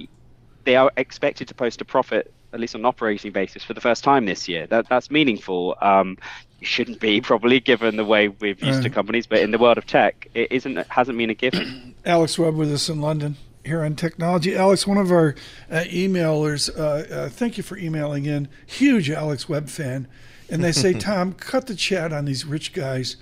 they 0.63 0.75
are 0.75 0.91
expected 0.97 1.47
to 1.47 1.53
post 1.53 1.81
a 1.81 1.85
profit 1.85 2.33
at 2.53 2.59
least 2.59 2.75
on 2.75 2.81
an 2.81 2.85
operating 2.85 3.31
basis 3.31 3.63
for 3.63 3.73
the 3.73 3.81
first 3.81 4.03
time 4.03 4.25
this 4.25 4.47
year. 4.47 4.67
That 4.67 4.87
that's 4.87 5.09
meaningful. 5.09 5.75
Um, 5.81 6.17
it 6.63 6.67
shouldn't 6.67 7.01
be 7.01 7.19
probably 7.29 7.59
given 7.59 7.97
the 7.97 8.05
way 8.05 8.29
we've 8.29 8.61
used 8.63 8.83
to 8.83 8.89
companies, 8.89 9.27
but 9.27 9.39
in 9.39 9.51
the 9.51 9.57
world 9.57 9.77
of 9.77 9.85
tech, 9.85 10.27
it 10.33 10.51
isn't. 10.51 10.77
It 10.77 10.87
hasn't 10.89 11.17
been 11.17 11.29
a 11.29 11.33
given. 11.33 11.93
Alex 12.05 12.39
Webb 12.39 12.55
with 12.55 12.71
us 12.71 12.87
in 12.89 13.01
London 13.01 13.35
here 13.65 13.83
on 13.83 13.95
technology. 13.95 14.55
Alex, 14.55 14.87
one 14.87 14.97
of 14.97 15.11
our 15.11 15.35
uh, 15.69 15.83
emailers, 15.85 16.69
uh, 16.77 17.13
uh, 17.13 17.29
thank 17.29 17.57
you 17.57 17.63
for 17.63 17.77
emailing 17.77 18.25
in. 18.25 18.47
Huge 18.65 19.09
Alex 19.09 19.49
Webb 19.49 19.69
fan, 19.69 20.07
and 20.49 20.63
they 20.63 20.71
say, 20.71 20.93
Tom, 20.99 21.33
cut 21.33 21.67
the 21.67 21.75
chat 21.75 22.13
on 22.13 22.25
these 22.25 22.45
rich 22.45 22.73
guys. 22.73 23.17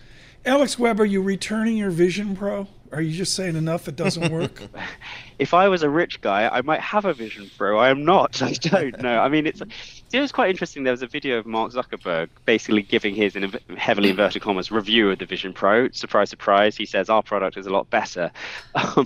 Alex 0.46 0.78
Webb, 0.78 1.00
are 1.00 1.06
you 1.06 1.22
returning 1.22 1.78
your 1.78 1.92
Vision 1.92 2.36
Pro? 2.36 2.68
Are 2.92 3.02
you 3.02 3.14
just 3.14 3.36
saying 3.36 3.56
enough? 3.56 3.88
It 3.88 3.96
doesn't 3.96 4.32
work. 4.32 4.64
if 5.40 5.54
I 5.54 5.70
was 5.70 5.82
a 5.82 5.90
rich 5.90 6.20
guy, 6.20 6.50
I 6.50 6.62
might 6.62 6.82
have 6.82 7.06
a 7.06 7.14
Vision 7.14 7.50
Pro. 7.58 7.80
I 7.80 7.90
am 7.90 8.04
not. 8.04 8.42
I 8.42 8.52
don't 8.52 9.02
know. 9.02 9.20
I 9.20 9.30
mean, 9.30 9.48
it's 9.48 9.62
it 10.12 10.20
was 10.20 10.34
quite 10.34 10.50
interesting. 10.50 10.84
There 10.84 10.92
was 10.92 11.02
a 11.02 11.08
video 11.08 11.38
of 11.38 11.46
Mark 11.46 11.72
Zuckerberg 11.72 12.28
basically 12.46 12.82
giving 12.82 13.16
his 13.16 13.38
in 13.38 13.54
heavily 13.78 14.10
inverted 14.10 14.42
commas 14.42 14.72
review 14.72 15.10
of 15.10 15.20
the 15.20 15.26
Vision 15.26 15.54
Pro. 15.54 15.90
Surprise, 15.92 16.30
surprise. 16.30 16.76
He 16.76 16.86
says 16.86 17.10
our 17.10 17.24
product 17.24 17.56
is 17.58 17.66
a 17.66 17.72
lot 17.72 17.90
better. 17.90 18.32
Um, 18.74 19.06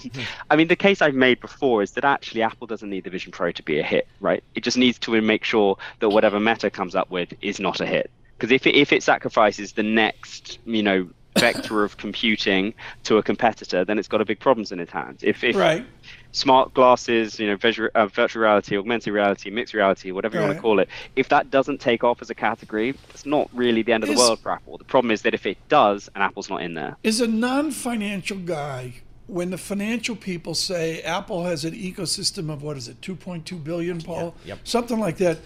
I 0.49 0.55
mean, 0.55 0.67
the 0.67 0.75
case 0.75 1.01
I've 1.01 1.15
made 1.15 1.41
before 1.41 1.83
is 1.83 1.91
that 1.91 2.05
actually 2.05 2.41
Apple 2.41 2.65
doesn't 2.65 2.89
need 2.89 3.03
the 3.03 3.09
Vision 3.09 3.31
Pro 3.31 3.51
to 3.51 3.63
be 3.63 3.79
a 3.79 3.83
hit, 3.83 4.07
right? 4.19 4.43
It 4.55 4.63
just 4.63 4.77
needs 4.77 4.97
to 4.99 5.21
make 5.21 5.43
sure 5.43 5.77
that 5.99 6.09
whatever 6.09 6.39
Meta 6.39 6.69
comes 6.69 6.95
up 6.95 7.09
with 7.11 7.33
is 7.41 7.59
not 7.59 7.81
a 7.81 7.85
hit. 7.85 8.09
Because 8.37 8.51
if 8.51 8.65
it, 8.65 8.75
if 8.75 8.93
it 8.93 9.03
sacrifices 9.03 9.73
the 9.73 9.83
next, 9.83 10.59
you 10.65 10.83
know, 10.83 11.09
vector 11.39 11.83
of 11.83 11.97
computing 11.97 12.73
to 13.03 13.17
a 13.17 13.23
competitor, 13.23 13.83
then 13.85 13.99
it's 13.99 14.07
got 14.07 14.21
a 14.21 14.25
big 14.25 14.39
problems 14.39 14.71
in 14.71 14.79
its 14.79 14.91
hands. 14.91 15.21
If, 15.23 15.43
if 15.43 15.55
right. 15.55 15.85
smart 16.31 16.73
glasses, 16.73 17.39
you 17.39 17.47
know, 17.47 17.55
visual, 17.55 17.89
uh, 17.95 18.07
virtual 18.07 18.43
reality, 18.43 18.77
augmented 18.77 19.13
reality, 19.13 19.49
mixed 19.49 19.73
reality, 19.73 20.11
whatever 20.11 20.35
you 20.35 20.41
Right. 20.41 20.47
want 20.47 20.57
to 20.57 20.61
call 20.61 20.79
it, 20.79 20.89
if 21.15 21.29
that 21.29 21.51
doesn't 21.51 21.79
take 21.79 22.03
off 22.03 22.21
as 22.21 22.29
a 22.29 22.35
category, 22.35 22.95
it's 23.09 23.25
not 23.25 23.49
really 23.53 23.81
the 23.81 23.93
end 23.93 24.03
of 24.03 24.09
the 24.09 24.15
world 24.15 24.39
for 24.39 24.51
Apple. 24.51 24.77
The 24.77 24.83
problem 24.85 25.11
is 25.11 25.21
that 25.23 25.33
if 25.33 25.45
it 25.45 25.57
does, 25.69 26.09
and 26.15 26.23
Apple's 26.23 26.49
not 26.49 26.61
in 26.61 26.73
there. 26.73 26.95
Is 27.03 27.21
a 27.21 27.27
non-financial 27.27 28.37
guy 28.39 28.95
when 29.27 29.49
the 29.49 29.57
financial 29.57 30.15
people 30.15 30.53
say 30.53 31.01
Apple 31.01 31.45
has 31.45 31.65
an 31.65 31.73
ecosystem 31.73 32.51
of 32.51 32.61
what 32.61 32.77
is 32.77 32.87
it, 32.87 33.01
2.2 33.01 33.63
billion, 33.63 33.99
Paul? 33.99 34.35
yep. 34.45 34.59
Something 34.63 34.99
like 34.99 35.17
that. 35.17 35.39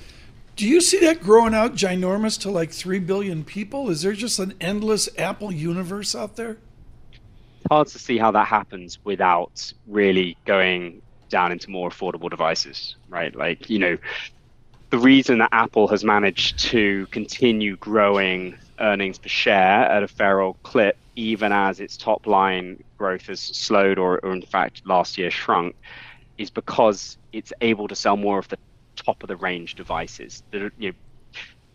Do 0.60 0.68
you 0.68 0.82
see 0.82 1.00
that 1.00 1.22
growing 1.22 1.54
out 1.54 1.76
ginormous 1.76 2.38
to 2.42 2.52
like 2.52 2.72
3 2.72 3.00
billion 3.00 3.46
people? 3.46 3.90
Is 3.90 4.02
there 4.02 4.12
just 4.12 4.40
an 4.40 4.56
endless 4.60 5.08
Apple 5.18 5.54
universe 5.54 6.14
out 6.14 6.36
there? 6.36 6.58
It's 7.14 7.68
hard 7.72 7.88
to 7.88 7.98
see 7.98 8.18
how 8.18 8.32
that 8.32 8.46
happens 8.46 9.00
without 9.06 9.72
really 9.88 10.36
going 10.44 11.02
down 11.30 11.54
into 11.54 11.70
more 11.70 11.90
affordable 11.90 12.30
devices, 12.30 12.98
right? 13.08 13.34
Like, 13.34 13.70
you 13.70 13.80
know, 13.80 13.98
the 14.90 14.98
reason 14.98 15.38
that 15.38 15.48
Apple 15.54 15.88
has 15.88 16.04
managed 16.04 16.60
to 16.72 17.06
continue 17.06 17.78
growing 17.78 18.58
earnings 18.82 19.18
per 19.18 19.30
share 19.30 19.86
at 19.86 20.04
a 20.04 20.32
old 20.34 20.62
clip, 20.64 20.98
even 21.16 21.54
as 21.54 21.80
its 21.80 21.96
top 21.96 22.28
line 22.28 22.84
growth 22.98 23.28
has 23.28 23.40
slowed 23.40 23.98
or, 23.98 24.20
or 24.26 24.34
in 24.34 24.42
fact 24.42 24.82
last 24.86 25.18
year 25.18 25.32
shrunk, 25.32 25.74
is 26.38 26.50
because 26.50 27.18
it's 27.32 27.54
able 27.62 27.88
to 27.88 27.96
sell 27.96 28.18
more 28.18 28.40
of 28.40 28.50
the 28.50 28.58
top 29.02 29.24
of 29.24 29.28
the 29.28 29.36
range 29.36 29.76
devices. 29.76 30.44
that 30.52 30.62
are, 30.62 30.74
you 30.78 30.90
know, 30.90 30.96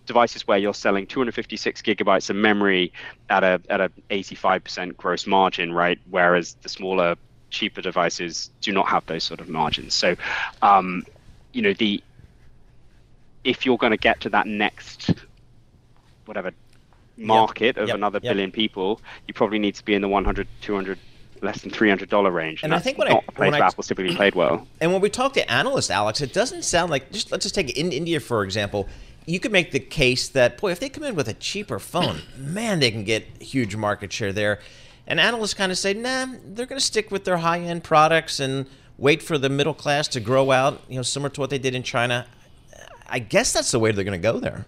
devices 0.06 0.46
where 0.46 0.58
you're 0.58 0.74
selling 0.74 1.06
256 1.06 1.82
gigabytes 1.82 2.28
of 2.28 2.36
memory 2.36 2.92
at 3.30 3.42
a 3.42 3.60
at 3.70 3.80
a 3.80 3.90
85% 4.10 4.96
gross 4.96 5.26
margin, 5.26 5.72
right? 5.72 5.98
Whereas 6.10 6.56
the 6.62 6.68
smaller, 6.68 7.16
cheaper 7.50 7.80
devices 7.80 8.50
do 8.60 8.72
not 8.72 8.88
have 8.88 9.06
those 9.06 9.24
sort 9.24 9.40
of 9.40 9.48
margins. 9.48 9.94
So, 9.94 10.16
um, 10.62 11.04
you 11.52 11.62
know, 11.62 11.72
the 11.72 12.02
if 13.44 13.66
you're 13.66 13.78
going 13.78 13.92
to 13.92 13.96
get 13.98 14.20
to 14.20 14.28
that 14.30 14.46
next 14.46 15.14
whatever 16.24 16.52
market 17.16 17.76
of 17.76 17.88
yep, 17.88 17.96
another 17.96 18.18
yep. 18.22 18.32
billion 18.32 18.50
people, 18.50 19.00
you 19.28 19.34
probably 19.34 19.58
need 19.58 19.74
to 19.76 19.84
be 19.84 19.94
in 19.94 20.02
the 20.02 20.08
100, 20.08 20.48
200, 20.62 20.98
less 21.44 21.60
than 21.60 21.70
300 21.70 22.08
dollar 22.08 22.30
range. 22.30 22.62
And 22.62 22.72
I 22.72 22.76
that's 22.76 22.84
think 22.84 22.98
when 22.98 23.08
I- 23.08 23.12
not 23.12 23.24
a 23.28 23.32
place 23.32 23.52
when 23.52 23.62
I- 23.62 23.66
Apple's 23.66 23.86
typically 23.86 24.16
played 24.20 24.34
well. 24.34 24.66
And 24.80 24.92
when 24.92 25.00
we 25.00 25.10
talk 25.10 25.34
to 25.34 25.50
analysts, 25.50 25.90
Alex, 25.90 26.20
it 26.20 26.32
doesn't 26.32 26.62
sound 26.64 26.90
like 26.90 27.12
just 27.12 27.30
let's 27.30 27.44
just 27.44 27.54
take 27.54 27.70
in 27.78 27.92
India 27.92 28.18
for 28.20 28.42
example. 28.42 28.88
You 29.26 29.40
could 29.40 29.52
make 29.52 29.70
the 29.70 29.80
case 29.80 30.28
that 30.30 30.58
boy, 30.58 30.70
if 30.72 30.80
they 30.80 30.88
come 30.90 31.04
in 31.04 31.14
with 31.14 31.28
a 31.28 31.34
cheaper 31.34 31.78
phone, 31.78 32.20
man, 32.36 32.80
they 32.80 32.90
can 32.90 33.04
get 33.04 33.24
huge 33.42 33.76
market 33.76 34.12
share 34.12 34.32
there. 34.32 34.60
And 35.06 35.20
analysts 35.20 35.52
kind 35.54 35.70
of 35.70 35.76
say, 35.78 35.92
nah, 35.92 36.26
they're 36.44 36.64
going 36.66 36.78
to 36.80 36.84
stick 36.84 37.10
with 37.10 37.24
their 37.24 37.36
high-end 37.36 37.84
products 37.84 38.40
and 38.40 38.66
wait 38.96 39.22
for 39.22 39.36
the 39.36 39.50
middle 39.50 39.74
class 39.74 40.08
to 40.08 40.20
grow 40.20 40.50
out. 40.50 40.80
You 40.88 40.96
know, 40.96 41.02
similar 41.02 41.28
to 41.30 41.40
what 41.42 41.50
they 41.50 41.58
did 41.58 41.74
in 41.74 41.82
China. 41.82 42.26
I 43.06 43.18
guess 43.18 43.52
that's 43.52 43.70
the 43.70 43.78
way 43.78 43.92
they're 43.92 44.02
going 44.04 44.18
to 44.18 44.22
go 44.32 44.40
there. 44.40 44.64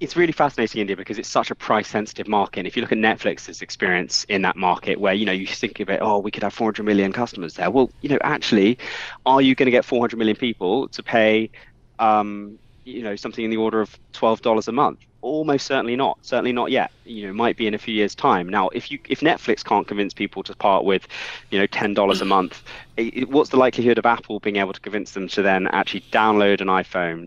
It's 0.00 0.16
really 0.16 0.32
fascinating 0.32 0.80
India 0.80 0.96
because 0.96 1.18
it's 1.18 1.28
such 1.28 1.50
a 1.50 1.56
price 1.56 1.88
sensitive 1.88 2.28
market. 2.28 2.60
And 2.60 2.66
if 2.68 2.76
you 2.76 2.82
look 2.82 2.92
at 2.92 2.98
Netflix's 2.98 3.62
experience 3.62 4.24
in 4.24 4.42
that 4.42 4.56
market 4.56 5.00
where, 5.00 5.14
you 5.14 5.26
know, 5.26 5.32
you 5.32 5.46
think 5.46 5.80
of 5.80 5.90
it, 5.90 5.98
oh, 6.02 6.18
we 6.20 6.30
could 6.30 6.44
have 6.44 6.54
400 6.54 6.84
million 6.84 7.12
customers 7.12 7.54
there. 7.54 7.70
Well, 7.70 7.90
you 8.00 8.08
know, 8.08 8.18
actually, 8.22 8.78
are 9.26 9.42
you 9.42 9.54
going 9.56 9.66
to 9.66 9.72
get 9.72 9.84
400 9.84 10.16
million 10.18 10.36
people 10.36 10.88
to 10.90 11.02
pay, 11.02 11.50
um, 11.98 12.58
you 12.84 13.02
know, 13.02 13.16
something 13.16 13.44
in 13.44 13.50
the 13.50 13.56
order 13.56 13.80
of 13.80 13.92
$12 14.12 14.68
a 14.68 14.72
month? 14.72 15.00
Almost 15.20 15.66
certainly 15.66 15.96
not. 15.96 16.18
Certainly 16.22 16.52
not 16.52 16.70
yet. 16.70 16.92
You 17.04 17.26
know, 17.26 17.32
might 17.32 17.56
be 17.56 17.66
in 17.66 17.74
a 17.74 17.78
few 17.78 17.92
years' 17.94 18.14
time. 18.14 18.48
Now, 18.48 18.68
if 18.68 18.92
you 18.92 19.00
if 19.08 19.18
Netflix 19.20 19.64
can't 19.64 19.88
convince 19.88 20.14
people 20.14 20.44
to 20.44 20.54
part 20.54 20.84
with, 20.84 21.08
you 21.50 21.58
know, 21.58 21.66
ten 21.66 21.92
dollars 21.94 22.20
a 22.20 22.24
month, 22.24 22.62
i 22.98 23.10
i- 23.16 23.24
what's 23.28 23.50
the 23.50 23.56
likelihood 23.56 23.98
of 23.98 24.06
Apple 24.06 24.38
being 24.40 24.56
able 24.56 24.72
to 24.72 24.80
convince 24.80 25.10
them 25.12 25.26
to 25.28 25.42
then 25.42 25.66
actually 25.68 26.04
download 26.12 26.60
an 26.60 26.68
iPhone 26.68 27.26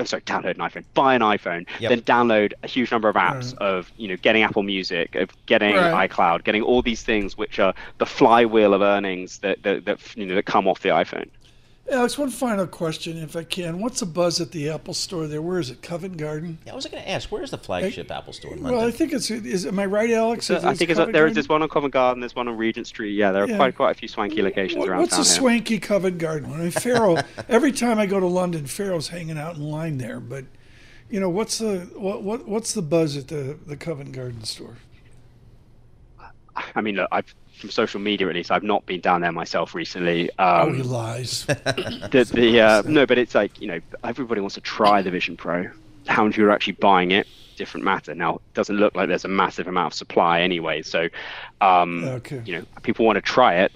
oh, 0.00 0.04
sorry, 0.04 0.22
download 0.22 0.50
an 0.56 0.56
iPhone, 0.68 0.84
buy 0.94 1.14
an 1.14 1.22
iPhone, 1.22 1.68
Yep. 1.78 1.88
then 1.90 2.02
download 2.02 2.52
a 2.62 2.68
huge 2.68 2.90
number 2.90 3.08
of 3.08 3.16
apps 3.16 3.54
of 3.58 3.90
you 3.96 4.08
know 4.08 4.16
getting 4.22 4.42
Apple 4.42 4.62
Music, 4.62 5.14
of 5.14 5.30
getting 5.46 5.74
Right. 5.74 6.10
iCloud, 6.10 6.44
getting 6.44 6.62
all 6.62 6.82
these 6.82 7.02
things 7.02 7.36
which 7.36 7.58
are 7.58 7.74
the 7.98 8.06
flywheel 8.06 8.74
of 8.74 8.82
earnings 8.82 9.38
that 9.40 9.62
that, 9.62 9.84
that 9.86 9.98
you 10.16 10.26
know 10.26 10.34
that 10.34 10.44
come 10.46 10.66
off 10.68 10.80
the 10.80 10.90
iPhone. 10.90 11.30
Alex, 11.90 12.16
one 12.16 12.30
final 12.30 12.66
question, 12.66 13.16
if 13.18 13.34
I 13.34 13.42
can. 13.42 13.80
What's 13.80 14.00
the 14.00 14.06
buzz 14.06 14.40
at 14.40 14.52
the 14.52 14.68
Apple 14.70 14.94
store 14.94 15.26
there? 15.26 15.42
Where 15.42 15.58
is 15.58 15.70
it? 15.70 15.82
Covent 15.82 16.16
Garden? 16.16 16.58
Yeah, 16.64 16.72
I 16.72 16.76
was 16.76 16.86
going 16.86 17.02
to 17.02 17.08
ask, 17.10 17.30
where's 17.32 17.50
the 17.50 17.58
flagship 17.58 18.10
Apple 18.10 18.32
store 18.32 18.52
in 18.52 18.62
London? 18.62 18.78
Well, 18.78 18.86
I 18.88 18.90
think 18.92 19.12
it's. 19.12 19.30
Is 19.30 19.66
am 19.66 19.78
I 19.78 19.86
right, 19.86 20.10
Alex? 20.10 20.46
So 20.46 20.56
Is 20.56 20.64
I 20.64 20.74
think 20.74 20.90
it's, 20.90 20.98
there 20.98 21.08
is 21.08 21.12
Garden? 21.12 21.34
there's 21.34 21.48
one 21.48 21.62
on 21.62 21.68
Covent 21.68 21.92
Garden, 21.92 22.20
there's 22.20 22.36
one 22.36 22.46
on 22.48 22.56
Regent 22.56 22.86
Street. 22.86 23.12
Yeah, 23.14 23.32
there 23.32 23.42
are 23.44 23.48
Yeah. 23.48 23.56
quite 23.56 23.74
quite 23.76 23.90
a 23.90 23.94
few 23.98 24.08
swanky 24.08 24.40
locations 24.42 24.78
What- 24.78 24.88
around 24.88 25.00
What's 25.00 25.12
town 25.12 25.20
a 25.20 25.24
here. 25.24 25.34
swanky 25.34 25.78
Covent 25.80 26.18
Garden? 26.18 26.52
I 26.52 26.56
mean, 26.58 26.70
Pharaoh. 26.70 27.16
every 27.48 27.72
time 27.72 27.98
I 27.98 28.06
go 28.06 28.20
to 28.20 28.26
London, 28.26 28.66
Pharaoh's 28.66 29.08
hanging 29.08 29.36
out 29.38 29.56
in 29.56 29.62
line 29.62 29.98
there. 29.98 30.20
But 30.20 30.44
you 31.10 31.18
know, 31.18 31.28
what's 31.28 31.58
the 31.58 31.90
what, 31.96 32.22
what 32.22 32.46
what's 32.46 32.72
the 32.72 32.82
buzz 32.82 33.16
at 33.16 33.28
the 33.28 33.58
the 33.66 33.76
Covent 33.76 34.12
Garden 34.12 34.44
store? 34.44 34.76
I 36.74 36.80
mean, 36.82 36.96
look, 36.96 37.08
I've 37.10 37.34
from 37.60 37.70
social 37.70 38.00
media 38.00 38.28
at 38.28 38.34
least, 38.34 38.50
I've 38.50 38.62
not 38.62 38.86
been 38.86 39.00
down 39.00 39.20
there 39.20 39.32
myself 39.32 39.74
recently. 39.74 40.30
Oh, 40.38 40.62
Um, 40.68 40.74
he 40.74 40.82
lies. 40.82 41.44
the, 41.46 42.28
the 42.32 42.60
uh, 42.60 42.82
no, 42.86 43.06
but 43.06 43.18
it's 43.18 43.34
like 43.34 43.60
you 43.60 43.68
know 43.68 43.80
everybody 44.02 44.40
wants 44.40 44.54
to 44.54 44.60
try 44.60 45.02
the 45.02 45.10
Vision 45.10 45.36
Pro. 45.36 45.66
How 46.06 46.22
many 46.22 46.32
people 46.32 46.46
are 46.46 46.52
actually 46.52 46.74
buying 46.80 47.10
it? 47.12 47.26
Different 47.56 47.84
matter. 47.84 48.14
Now, 48.14 48.36
it 48.36 48.40
doesn't 48.54 48.76
look 48.76 48.94
like 48.96 49.08
there's 49.08 49.26
a 49.26 49.28
massive 49.28 49.68
amount 49.68 49.92
of 49.92 49.96
supply 49.96 50.40
anyway. 50.40 50.80
So, 50.82 51.08
um, 51.60 52.04
Okay. 52.04 52.40
you 52.46 52.56
know, 52.58 52.64
people 52.82 53.04
want 53.04 53.16
to 53.16 53.20
try 53.22 53.56
it. 53.56 53.72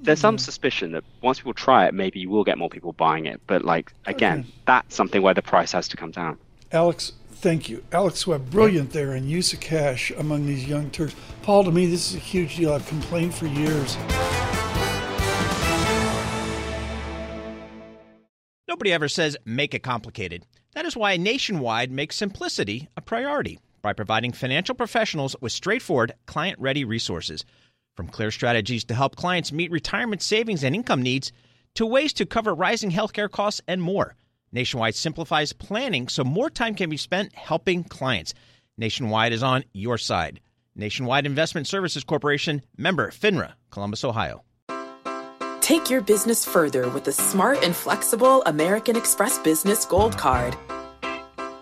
There's 0.00 0.18
some 0.18 0.38
suspicion 0.38 0.92
that 0.92 1.04
once 1.22 1.38
people 1.38 1.54
try 1.54 1.86
it, 1.86 1.94
maybe 1.94 2.18
you 2.18 2.28
will 2.30 2.42
get 2.42 2.58
more 2.58 2.68
people 2.70 2.92
buying 2.94 3.26
it. 3.26 3.40
But 3.46 3.64
like 3.64 3.92
again, 4.06 4.40
Okay. 4.40 4.48
that's 4.66 4.94
something 4.94 5.22
where 5.22 5.34
the 5.34 5.42
price 5.42 5.72
has 5.72 5.86
to 5.88 5.96
come 5.96 6.10
down. 6.10 6.38
Alex, 6.72 7.12
thank 7.44 7.68
you. 7.68 7.84
Alex 7.92 8.26
Webb, 8.26 8.50
brilliant 8.50 8.90
there 8.90 9.14
in 9.14 9.28
use 9.28 9.52
of 9.52 9.60
cash 9.60 10.10
among 10.12 10.46
these 10.46 10.66
young 10.66 10.88
Turks. 10.88 11.14
Paul, 11.42 11.62
to 11.64 11.70
me, 11.70 11.84
this 11.84 12.10
is 12.10 12.16
a 12.16 12.18
huge 12.18 12.56
deal. 12.56 12.72
I've 12.72 12.86
complained 12.86 13.34
for 13.34 13.44
years. 13.46 13.98
Nobody 18.66 18.94
ever 18.94 19.08
says 19.08 19.36
make 19.44 19.74
it 19.74 19.82
complicated. 19.82 20.46
That 20.72 20.86
is 20.86 20.96
why 20.96 21.18
Nationwide 21.18 21.92
makes 21.92 22.16
simplicity 22.16 22.88
a 22.96 23.02
priority 23.02 23.58
by 23.82 23.92
providing 23.92 24.32
financial 24.32 24.74
professionals 24.74 25.36
with 25.42 25.52
straightforward, 25.52 26.14
client 26.24 26.58
ready 26.58 26.86
resources. 26.86 27.44
From 27.94 28.08
clear 28.08 28.30
strategies 28.30 28.84
to 28.84 28.94
help 28.94 29.16
clients 29.16 29.52
meet 29.52 29.70
retirement 29.70 30.22
savings 30.22 30.64
and 30.64 30.74
income 30.74 31.02
needs, 31.02 31.30
to 31.74 31.84
ways 31.84 32.14
to 32.14 32.24
cover 32.24 32.54
rising 32.54 32.90
healthcare 32.90 33.30
costs 33.30 33.60
and 33.68 33.82
more. 33.82 34.16
Nationwide 34.54 34.94
simplifies 34.94 35.52
planning 35.52 36.06
so 36.06 36.22
more 36.22 36.48
time 36.48 36.76
can 36.76 36.88
be 36.88 36.96
spent 36.96 37.34
helping 37.34 37.82
clients. 37.82 38.34
Nationwide 38.78 39.32
is 39.32 39.42
on 39.42 39.64
your 39.72 39.98
side. 39.98 40.40
Nationwide 40.76 41.26
Investment 41.26 41.66
Services 41.66 42.04
Corporation, 42.04 42.62
member 42.78 43.10
FINRA, 43.10 43.54
Columbus, 43.70 44.04
Ohio. 44.04 44.44
Take 45.60 45.90
your 45.90 46.02
business 46.02 46.44
further 46.44 46.88
with 46.90 47.04
the 47.04 47.12
smart 47.12 47.64
and 47.64 47.74
flexible 47.74 48.42
American 48.42 48.96
Express 48.96 49.38
Business 49.38 49.84
Gold 49.84 50.16
Card. 50.16 50.56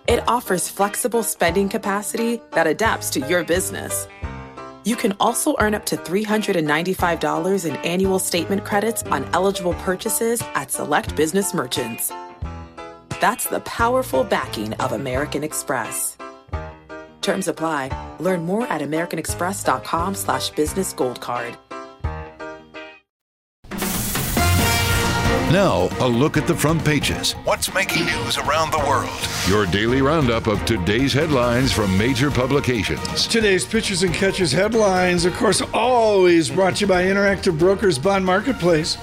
It 0.07 0.22
offers 0.28 0.68
flexible 0.68 1.22
spending 1.22 1.68
capacity 1.68 2.42
that 2.50 2.66
adapts 2.66 3.09
to 3.11 3.20
your 3.20 3.44
business. 3.44 4.07
You 4.85 4.96
can 4.96 5.16
also 5.20 5.55
earn 5.61 5.74
up 5.74 5.87
to 5.87 5.96
$395 5.96 7.64
in 7.64 7.76
annual 7.76 8.18
statement 8.18 8.64
credits 8.64 9.02
on 9.05 9.24
eligible 9.33 9.74
purchases 9.74 10.42
at 10.55 10.70
select 10.70 11.14
business 11.16 11.55
merchants. 11.55 12.12
That's 13.22 13.46
the 13.46 13.61
powerful 13.61 14.24
backing 14.24 14.74
of 14.80 14.90
American 14.90 15.44
Express. 15.44 16.18
Terms 17.20 17.46
apply. 17.46 18.16
Learn 18.18 18.44
more 18.44 18.66
at 18.66 18.80
americanexpress.com 18.80 20.16
slash 20.16 20.50
business 20.50 20.92
gold 20.92 21.20
card. 21.20 21.56
Now, 25.52 25.88
a 26.00 26.08
look 26.08 26.37
at 26.37 26.48
the 26.48 26.56
front 26.56 26.85
pages. 26.85 27.35
What's 27.44 27.72
making 27.72 28.06
news 28.06 28.38
around 28.38 28.72
the 28.72 28.78
world? 28.78 29.08
Your 29.46 29.66
daily 29.66 30.02
roundup 30.02 30.48
of 30.48 30.64
today's 30.64 31.12
headlines 31.12 31.70
from 31.70 31.96
major 31.96 32.28
publications. 32.28 33.28
Today's 33.28 33.64
Pitchers 33.64 34.02
and 34.02 34.12
Catches 34.12 34.50
headlines, 34.50 35.26
of 35.26 35.35
course, 35.35 35.62
always 35.72 36.50
brought 36.50 36.74
to 36.76 36.80
you 36.80 36.87
by 36.88 37.04
Interactive 37.04 37.56
Brokers 37.56 38.00
Bond 38.00 38.26
Marketplace. 38.26 38.98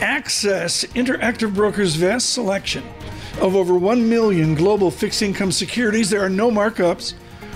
Access 0.00 0.84
Interactive 0.84 1.52
Brokers' 1.52 1.96
vast 1.96 2.32
selection 2.32 2.84
of 3.40 3.54
over 3.54 3.74
1 3.74 4.08
million 4.08 4.54
global 4.54 4.90
fixed 4.90 5.22
income 5.22 5.52
securities. 5.52 6.10
There 6.10 6.22
are 6.24 6.30
no 6.30 6.50
markups 6.50 7.14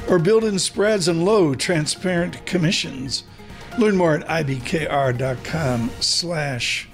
or 0.08 0.18
built 0.18 0.44
in 0.44 0.58
spreads 0.58 1.08
and 1.08 1.24
low 1.24 1.54
transparent 1.54 2.44
commissions. 2.46 3.24
Learn 3.78 3.96
more 3.96 4.16
at 4.16 4.46
ibkr.com 4.46 5.90
slash 6.00 6.88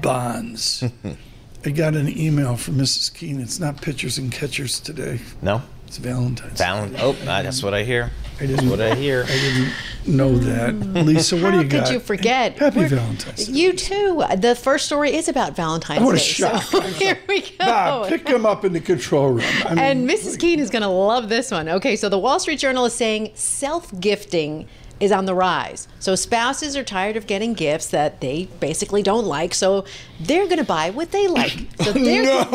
bonds. 0.00 0.84
I 1.64 1.70
got 1.70 1.94
an 1.94 2.08
email 2.18 2.56
from 2.56 2.74
Mrs. 2.76 3.12
Keene. 3.14 3.40
It's 3.40 3.60
not 3.60 3.80
pitchers 3.80 4.18
and 4.18 4.32
catchers 4.32 4.80
today. 4.80 5.20
No? 5.42 5.62
It's 5.86 5.98
Valentine's. 5.98 6.58
Valen- 6.58 6.96
oh, 6.98 7.10
uh, 7.10 7.42
that's 7.42 7.62
what 7.62 7.74
I 7.74 7.84
hear. 7.84 8.10
I 8.40 8.46
didn't. 8.46 8.68
What 8.70 8.80
I 8.80 8.94
hear. 8.94 9.24
I 9.24 9.26
didn't 9.26 9.72
know 10.06 10.36
that. 10.36 10.70
Hmm. 10.74 10.94
Lisa, 11.06 11.36
what 11.36 11.52
do 11.52 11.58
you 11.58 11.62
How 11.64 11.68
got? 11.68 11.84
could 11.86 11.94
you 11.94 12.00
forget? 12.00 12.58
Happy 12.58 12.78
We're- 12.78 12.88
Valentine's 12.88 13.46
Day. 13.46 13.52
You 13.52 13.72
too. 13.72 14.24
The 14.36 14.54
first 14.56 14.86
story 14.86 15.14
is 15.14 15.28
about 15.28 15.54
Valentine's 15.54 16.02
What 16.04 16.14
a 16.14 16.18
Day. 16.18 16.24
shock. 16.24 16.62
So 16.64 16.80
here 16.80 17.18
we 17.28 17.42
go. 17.42 17.48
Bob, 17.60 18.08
pick 18.08 18.26
him 18.26 18.44
up 18.46 18.64
in 18.64 18.72
the 18.72 18.80
control 18.80 19.28
room. 19.30 19.44
I 19.64 19.68
mean, 19.70 19.78
and 19.78 20.10
Mrs. 20.10 20.38
Keene 20.40 20.58
is 20.58 20.70
going 20.70 20.82
to 20.82 20.88
love 20.88 21.28
this 21.28 21.50
one. 21.50 21.68
Okay, 21.68 21.94
so 21.94 22.08
the 22.08 22.18
Wall 22.18 22.40
Street 22.40 22.58
Journal 22.58 22.84
is 22.86 22.94
saying 22.94 23.30
self 23.34 23.92
gifting 24.00 24.66
is 24.98 25.10
on 25.12 25.24
the 25.24 25.34
rise. 25.34 25.88
So 25.98 26.14
spouses 26.14 26.76
are 26.76 26.84
tired 26.84 27.16
of 27.16 27.26
getting 27.26 27.54
gifts 27.54 27.88
that 27.88 28.20
they 28.20 28.44
basically 28.60 29.02
don't 29.02 29.24
like, 29.26 29.52
so 29.52 29.84
they're 30.26 30.46
going 30.46 30.58
to 30.58 30.64
buy 30.64 30.90
what 30.90 31.10
they 31.12 31.28
like. 31.28 31.56
So 31.82 31.90
they're 31.92 32.22
no. 32.22 32.48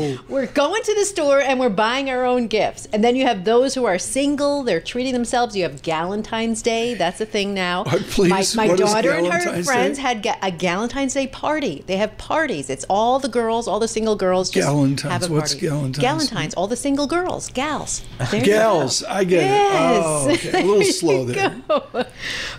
Yes. 0.00 0.18
We're 0.28 0.46
going 0.46 0.80
to 0.82 0.94
the 0.94 1.04
store 1.04 1.40
and 1.40 1.58
we're 1.58 1.68
buying 1.68 2.08
our 2.08 2.24
own 2.24 2.46
gifts. 2.46 2.86
And 2.92 3.02
then 3.02 3.16
you 3.16 3.26
have 3.26 3.44
those 3.44 3.74
who 3.74 3.84
are 3.84 3.98
single, 3.98 4.62
they're 4.62 4.80
treating 4.80 5.12
themselves. 5.12 5.56
You 5.56 5.64
have 5.64 5.82
Galentine's 5.82 6.62
Day, 6.62 6.94
that's 6.94 7.20
a 7.20 7.26
thing 7.26 7.52
now. 7.52 7.82
Uh, 7.82 7.98
please, 8.10 8.54
my, 8.54 8.68
my 8.68 8.76
daughter 8.76 9.10
and 9.10 9.26
her 9.26 9.62
friends 9.64 9.96
Day? 9.96 10.02
had 10.02 10.22
ga- 10.22 10.38
a 10.40 10.52
Galentine's 10.52 11.14
Day 11.14 11.26
party. 11.26 11.82
They 11.86 11.96
have 11.96 12.16
parties. 12.16 12.70
It's 12.70 12.84
all 12.88 13.18
the 13.18 13.28
girls, 13.28 13.66
all 13.66 13.80
the 13.80 13.88
single 13.88 14.14
girls 14.14 14.50
just 14.50 14.68
Galentine's. 14.68 15.02
have 15.02 15.28
a 15.28 15.32
What's 15.32 15.54
party. 15.54 15.66
Galentine's? 15.66 15.98
Galentine's, 15.98 16.54
all 16.54 16.68
the 16.68 16.76
single 16.76 17.08
girls, 17.08 17.48
gals. 17.50 18.04
There 18.30 18.40
Gals. 18.44 19.02
I 19.02 19.24
get 19.24 19.42
Yes. 19.42 20.44
it. 20.44 20.54
Oh, 20.54 20.58
okay. 20.58 20.62
A 20.62 20.66
little 20.70 20.84
slow 20.92 21.24
there. 21.24 21.60
Go. 21.68 22.04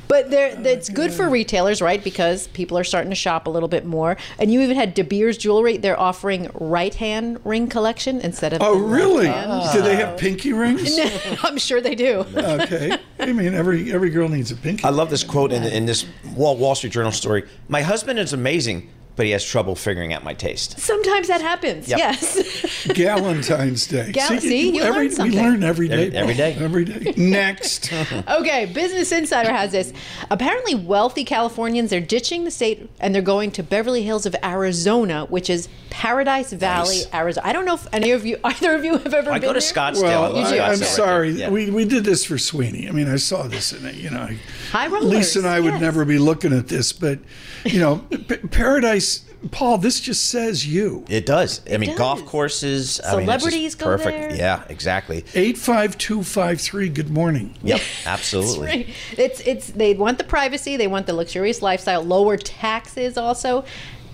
But 0.09 0.29
there, 0.29 0.55
it's 0.67 0.89
good 0.89 1.13
for 1.13 1.29
retailers, 1.29 1.81
right? 1.81 2.03
Because 2.03 2.47
people 2.47 2.77
are 2.77 2.83
starting 2.83 3.11
to 3.11 3.15
shop 3.15 3.47
a 3.47 3.49
little 3.49 3.69
bit 3.69 3.85
more. 3.85 4.17
And 4.39 4.51
you 4.51 4.61
even 4.61 4.75
had 4.75 4.93
De 4.93 5.03
Beers 5.03 5.37
Jewelry. 5.37 5.77
They're 5.77 5.99
offering 5.99 6.49
right-hand 6.53 7.39
ring 7.45 7.67
collection 7.67 8.21
instead 8.21 8.53
of. 8.53 8.61
Oh, 8.61 8.79
the 8.79 8.85
really? 8.85 9.27
left-hand. 9.27 9.73
Do 9.73 9.81
they 9.81 9.95
have 9.95 10.17
pinky 10.17 10.53
rings? 10.53 10.97
I'm 11.43 11.57
sure 11.57 11.81
they 11.81 11.95
do. 11.95 12.25
okay. 12.35 12.97
I 13.19 13.31
mean, 13.31 13.53
every 13.53 13.91
every 13.93 14.09
girl 14.09 14.29
needs 14.29 14.51
a 14.51 14.55
pinky. 14.55 14.83
I 14.83 14.89
love 14.89 15.09
this 15.09 15.23
quote 15.23 15.51
in, 15.51 15.63
in 15.63 15.85
this 15.85 16.05
Wall, 16.35 16.57
Wall 16.57 16.75
Street 16.75 16.93
Journal 16.93 17.11
story. 17.11 17.43
My 17.67 17.81
husband 17.81 18.19
is 18.19 18.33
amazing, 18.33 18.89
but 19.15 19.25
he 19.25 19.31
has 19.31 19.43
trouble 19.45 19.75
figuring 19.75 20.13
out 20.13 20.23
my 20.23 20.33
taste. 20.33 20.79
Sometimes 20.79 21.27
that 21.27 21.41
happens. 21.41 21.87
Yep. 21.87 21.97
Yes. 21.99 22.35
Galentine's 22.87 23.87
Day. 23.87 24.11
Gal- 24.11 24.39
see, 24.39 24.75
you 24.75 24.81
every, 24.81 24.99
learned 25.05 25.13
something. 25.13 25.37
We 25.37 25.43
learn 25.43 25.63
every 25.63 25.87
day. 25.87 26.07
Every- 26.11 26.17
every 26.17 26.33
day. 26.35 26.53
Every 26.59 26.85
day. 26.85 27.13
Next. 27.17 27.91
Okay, 28.27 28.65
Business 28.65 29.11
Insider 29.11 29.51
has 29.51 29.71
this. 29.71 29.93
Apparently, 30.31 30.75
wealthy 30.75 31.23
Californians 31.23 31.93
are 31.93 31.99
ditching 31.99 32.43
the 32.43 32.51
state 32.51 32.89
and 32.99 33.13
they're 33.13 33.21
going 33.21 33.51
to 33.51 33.63
Beverly 33.63 34.03
Hills 34.03 34.25
of 34.25 34.35
Arizona, 34.43 35.25
which 35.25 35.49
is 35.49 35.67
Paradise 35.89 36.51
Valley, 36.53 36.97
Nice. 36.97 37.13
Arizona. 37.13 37.47
I 37.47 37.53
don't 37.53 37.65
know 37.65 37.75
if 37.75 37.87
any 37.93 38.11
of 38.11 38.25
you, 38.25 38.37
either 38.43 38.73
of 38.75 38.83
you, 38.83 38.93
have 38.97 39.13
ever 39.13 39.31
I 39.31 39.39
been 39.39 39.49
go 39.49 39.53
to 39.53 39.59
there. 39.59 39.61
Scottsdale. 39.73 40.03
I 40.05 40.19
Well, 40.19 40.33
love 40.33 40.45
I, 40.47 40.57
Scottsdale 40.57 40.69
I'm 40.69 40.75
sorry. 40.77 41.29
Yeah. 41.31 41.49
We, 41.49 41.69
we 41.69 41.85
did 41.85 42.03
this 42.03 42.25
for 42.25 42.37
Sweeney. 42.37 42.87
I 42.87 42.91
mean, 42.91 43.09
I 43.09 43.15
saw 43.17 43.43
this 43.43 43.71
in 43.73 43.85
it. 43.85 43.95
You 43.95 44.09
know, 44.09 44.29
High 44.71 44.87
rollers. 44.87 45.09
Lisa 45.09 45.39
and 45.39 45.47
I 45.47 45.59
would 45.59 45.79
never 45.79 46.03
be 46.05 46.17
looking 46.17 46.53
at 46.53 46.67
this, 46.67 46.91
but 46.93 47.19
you 47.65 47.79
know, 47.79 47.97
P- 47.97 48.37
Paradise. 48.37 49.25
Paul, 49.51 49.77
this 49.77 49.99
just 49.99 50.25
says 50.31 50.65
you. 50.65 51.05
It 51.07 51.27
does. 51.27 51.61
I 51.71 51.77
mean, 51.77 51.91
does. 51.91 51.99
golf 51.99 52.25
courses. 52.25 52.99
I 53.01 53.15
mean, 53.17 53.25
Celebrities 53.25 53.75
go 53.75 53.85
perfect. 53.85 54.17
there. 54.17 54.35
Yeah, 54.35 54.63
exactly. 54.69 55.23
Eight 55.35 55.55
five 55.55 55.97
two 55.99 56.23
five 56.23 56.59
three. 56.59 56.89
Good 56.89 57.11
morning. 57.11 57.55
Yep, 57.61 57.79
absolutely. 58.07 58.65
Right. 58.67 58.89
It's 59.17 59.41
it's 59.41 59.67
they 59.67 59.93
want 59.93 60.17
the 60.17 60.23
privacy, 60.23 60.77
they 60.77 60.87
want 60.87 61.05
the 61.05 61.13
luxurious 61.13 61.61
lifestyle, 61.61 62.01
lower 62.01 62.37
taxes 62.37 63.17
also, 63.17 63.65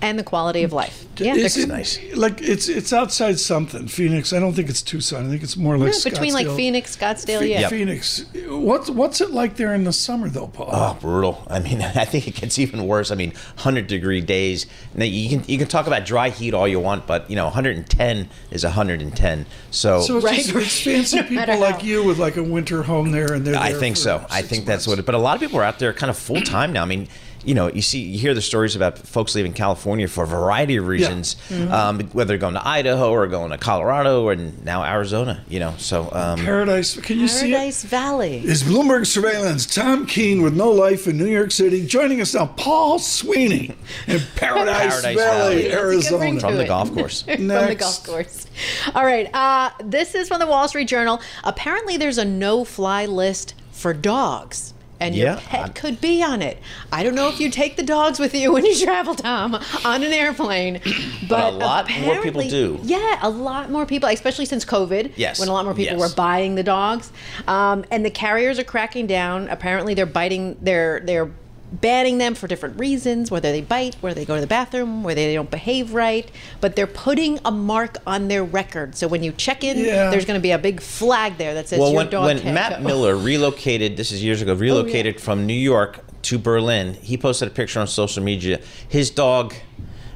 and 0.02 0.18
the 0.18 0.24
quality 0.24 0.64
of 0.64 0.74
life. 0.74 1.06
Yeah, 1.18 1.36
Is 1.36 1.68
nice. 1.68 2.00
Like 2.16 2.42
it's 2.42 2.68
it's 2.68 2.92
outside 2.92 3.40
something. 3.40 3.88
Phoenix. 3.88 4.34
I 4.34 4.40
don't 4.40 4.54
think 4.54 4.70
it's 4.70 4.82
Tucson. 4.82 5.28
I 5.28 5.30
think 5.30 5.44
it's 5.44 5.56
more 5.56 5.78
like 5.78 5.94
yeah, 5.94 6.12
between 6.12 6.34
like 6.34 6.48
Phoenix, 6.48 6.96
Scottsdale, 6.96 7.40
Phe- 7.40 7.52
yeah. 7.52 7.70
Phoenix. 7.70 8.26
What's 8.48 8.90
what's 8.90 9.22
it 9.22 9.32
like 9.32 9.56
there 9.56 9.74
in 9.76 9.84
the 9.84 9.94
summer 9.94 10.30
though, 10.30 10.48
Paul? 10.48 10.70
Oh, 10.72 10.98
brutal. 11.00 11.46
I 11.48 11.60
mean, 11.60 11.82
I 11.96 12.06
think 12.06 12.28
it 12.28 12.36
gets 12.36 12.58
even 12.58 12.88
worse. 12.88 13.12
I 13.12 13.16
mean, 13.16 13.32
100 13.32 13.88
degree 13.88 14.22
days. 14.22 14.66
Now, 14.96 15.06
you 15.06 15.30
can 15.30 15.48
you 15.48 15.58
can 15.58 15.68
talk 15.68 15.86
about 15.86 16.06
dry 16.06 16.30
heat 16.30 16.54
all 16.54 16.68
you 16.68 16.80
want, 16.80 17.06
but 17.06 17.30
you 17.30 17.36
know, 17.36 17.46
110 17.46 18.30
is 18.50 18.64
110. 18.64 19.46
So, 19.70 20.02
so 20.02 20.18
it's, 20.18 20.26
Right, 20.26 20.40
just, 20.40 20.56
it's 20.56 20.82
fancy 20.82 21.22
people 21.30 21.60
like 21.60 21.82
how. 21.82 21.88
you 21.88 22.04
with 22.04 22.18
like 22.18 22.38
a 22.38 22.44
winter 22.44 22.82
home 22.84 23.12
there, 23.12 23.34
and 23.34 23.46
they're. 23.46 23.56
I 23.56 23.74
think 23.74 23.98
so. 23.98 24.26
I 24.30 24.40
six 24.40 24.50
think 24.50 24.66
that's 24.66 24.88
what 24.88 24.98
it. 24.98 25.06
But 25.06 25.16
a 25.16 25.20
lot 25.20 25.36
of 25.36 25.42
people 25.42 25.60
are 25.60 25.64
out 25.64 25.78
there 25.78 25.94
kind 25.94 26.10
of 26.10 26.18
full 26.18 26.42
time 26.42 26.74
now. 26.74 26.82
I 26.82 26.86
mean, 26.86 27.08
you 27.44 27.54
know, 27.56 27.68
you 27.70 27.82
see, 27.82 28.00
you 28.02 28.20
hear 28.20 28.34
the 28.34 28.42
stories 28.42 28.76
about 28.76 28.98
folks 28.98 29.34
leaving 29.36 29.54
California 29.54 30.08
for 30.08 30.24
a 30.24 30.28
variety 30.28 30.76
of 30.78 30.88
reasons, 30.88 31.36
Mm-hmm. 31.50 31.72
um, 31.72 32.00
whether 32.14 32.28
they're 32.30 32.38
going 32.38 32.54
to 32.54 32.68
Idaho 32.68 33.12
or 33.12 33.28
going 33.28 33.52
to 33.52 33.58
Colorado 33.58 34.24
or 34.24 34.36
now 34.36 34.84
Arizona. 34.84 35.44
You 35.50 35.60
know, 35.60 35.74
so 35.78 36.10
um, 36.12 36.40
Paradise. 36.40 37.00
Can 37.00 37.20
you 37.20 37.28
see 37.28 37.50
it? 37.50 37.52
Paradise 37.54 37.84
Valley. 37.84 38.38
Is 38.46 38.64
Bloomberg 38.64 39.06
Surveillance 39.06 39.66
Tom 39.66 40.06
Keene 40.06 40.42
with 40.42 40.56
no 40.56 40.70
life 40.72 41.08
in 41.08 41.18
New 41.18 41.26
York 41.28 41.52
City 41.52 41.86
joining 41.86 42.22
us 42.22 42.34
now? 42.34 42.46
Paul 42.48 43.00
Sweeney 43.00 43.76
in 44.08 44.20
Paradise, 44.36 45.02
Paradise 45.02 45.18
Valley, 45.18 45.18
Valley. 45.18 45.68
That's 45.70 46.08
a 46.08 46.10
good 46.12 46.20
ring 46.22 46.34
Arizona. 46.36 46.40
from 46.42 46.56
the 46.58 46.64
it. 46.64 46.68
golf 46.68 46.94
course. 46.94 47.22
from 47.24 47.48
the 47.48 47.76
golf 47.76 48.04
course. 48.06 48.48
All 48.96 49.06
right. 49.06 49.30
Uh, 49.34 49.72
this 49.84 50.16
is 50.16 50.28
from 50.28 50.40
the 50.40 50.48
Wall 50.48 50.68
Street 50.68 50.88
Journal. 50.88 51.20
Apparently, 51.44 51.98
there's 51.98 52.18
a 52.18 52.26
no-fly 52.26 53.06
list 53.06 53.54
for 53.72 53.94
dogs. 53.94 54.71
And 55.02 55.16
your 55.16 55.30
Yeah, 55.30 55.40
pet 55.44 55.60
I'm- 55.62 55.74
could 55.74 56.00
be 56.00 56.22
on 56.22 56.44
it. 56.44 56.60
I 56.92 57.02
don't 57.02 57.16
know 57.16 57.28
if 57.28 57.40
you 57.40 57.50
take 57.50 57.76
the 57.76 57.84
dogs 57.84 58.20
with 58.20 58.36
you 58.36 58.54
when 58.54 58.66
you 58.66 58.76
travel, 58.76 59.16
Tom, 59.16 59.56
on 59.84 60.04
an 60.04 60.14
airplane, 60.14 60.80
but, 61.28 61.54
a 61.54 61.58
lot 61.58 61.90
more 62.02 62.22
people 62.22 62.44
do. 62.48 62.80
Yeah, 62.84 63.18
a 63.22 63.30
lot 63.30 63.72
more 63.72 63.86
people, 63.88 64.10
especially 64.10 64.46
since 64.46 64.64
COVID. 64.64 65.14
Yes, 65.16 65.40
when 65.40 65.50
a 65.50 65.54
lot 65.54 65.66
more 65.66 65.74
people 65.74 65.98
yes. 65.98 66.10
were 66.10 66.16
buying 66.16 66.54
the 66.54 66.64
dogs, 66.64 67.12
um, 67.48 67.84
and 67.90 68.06
the 68.06 68.12
carriers 68.12 68.60
are 68.60 68.64
cracking 68.64 69.08
down. 69.08 69.50
Apparently, 69.50 69.96
they're 69.96 70.06
biting. 70.06 70.56
They're 70.62 71.00
they're 71.00 71.32
banning 71.72 72.18
them 72.18 72.36
for 72.36 72.48
different 72.48 72.80
reasons, 72.80 73.32
whether 73.32 73.52
they 73.52 73.62
bite, 73.62 73.96
whether 74.02 74.14
they 74.16 74.26
go 74.26 74.36
to 74.36 74.42
the 74.42 74.48
bathroom, 74.48 75.04
whether 75.04 75.22
they 75.22 75.34
don't 75.34 75.52
behave 75.52 75.94
right. 75.94 76.30
But 76.60 76.76
they're 76.76 76.88
putting 76.88 77.40
a 77.46 77.52
mark 77.52 77.98
on 78.06 78.28
their 78.28 78.44
record. 78.44 78.96
So 78.96 79.08
when 79.08 79.24
you 79.24 79.32
check 79.32 79.64
in, 79.64 79.78
Yeah. 79.78 80.10
there's 80.10 80.26
going 80.26 80.40
to 80.40 80.42
be 80.42 80.52
a 80.52 80.58
big 80.58 80.82
flag 80.82 81.38
there 81.38 81.54
that 81.54 81.70
says 81.70 81.80
well, 81.80 81.92
your 81.92 81.98
when, 81.98 82.10
dog 82.10 82.26
when 82.26 82.40
can't 82.40 82.56
Matt 82.56 82.80
go. 82.82 82.88
Miller 82.88 83.16
relocated, 83.16 83.98
this 83.98 84.12
is 84.12 84.24
years 84.24 84.42
ago, 84.42 84.52
oh, 84.52 84.56
relocated 84.56 85.20
from 85.20 85.46
New 85.46 85.54
York 85.54 86.00
to 86.24 86.38
Berlin, 86.38 86.94
he 86.96 87.18
posted 87.18 87.48
a 87.48 87.52
picture 87.52 87.80
on 87.80 87.88
social 87.88 88.22
media. 88.24 88.60
His 88.88 89.10
dog, 89.10 89.56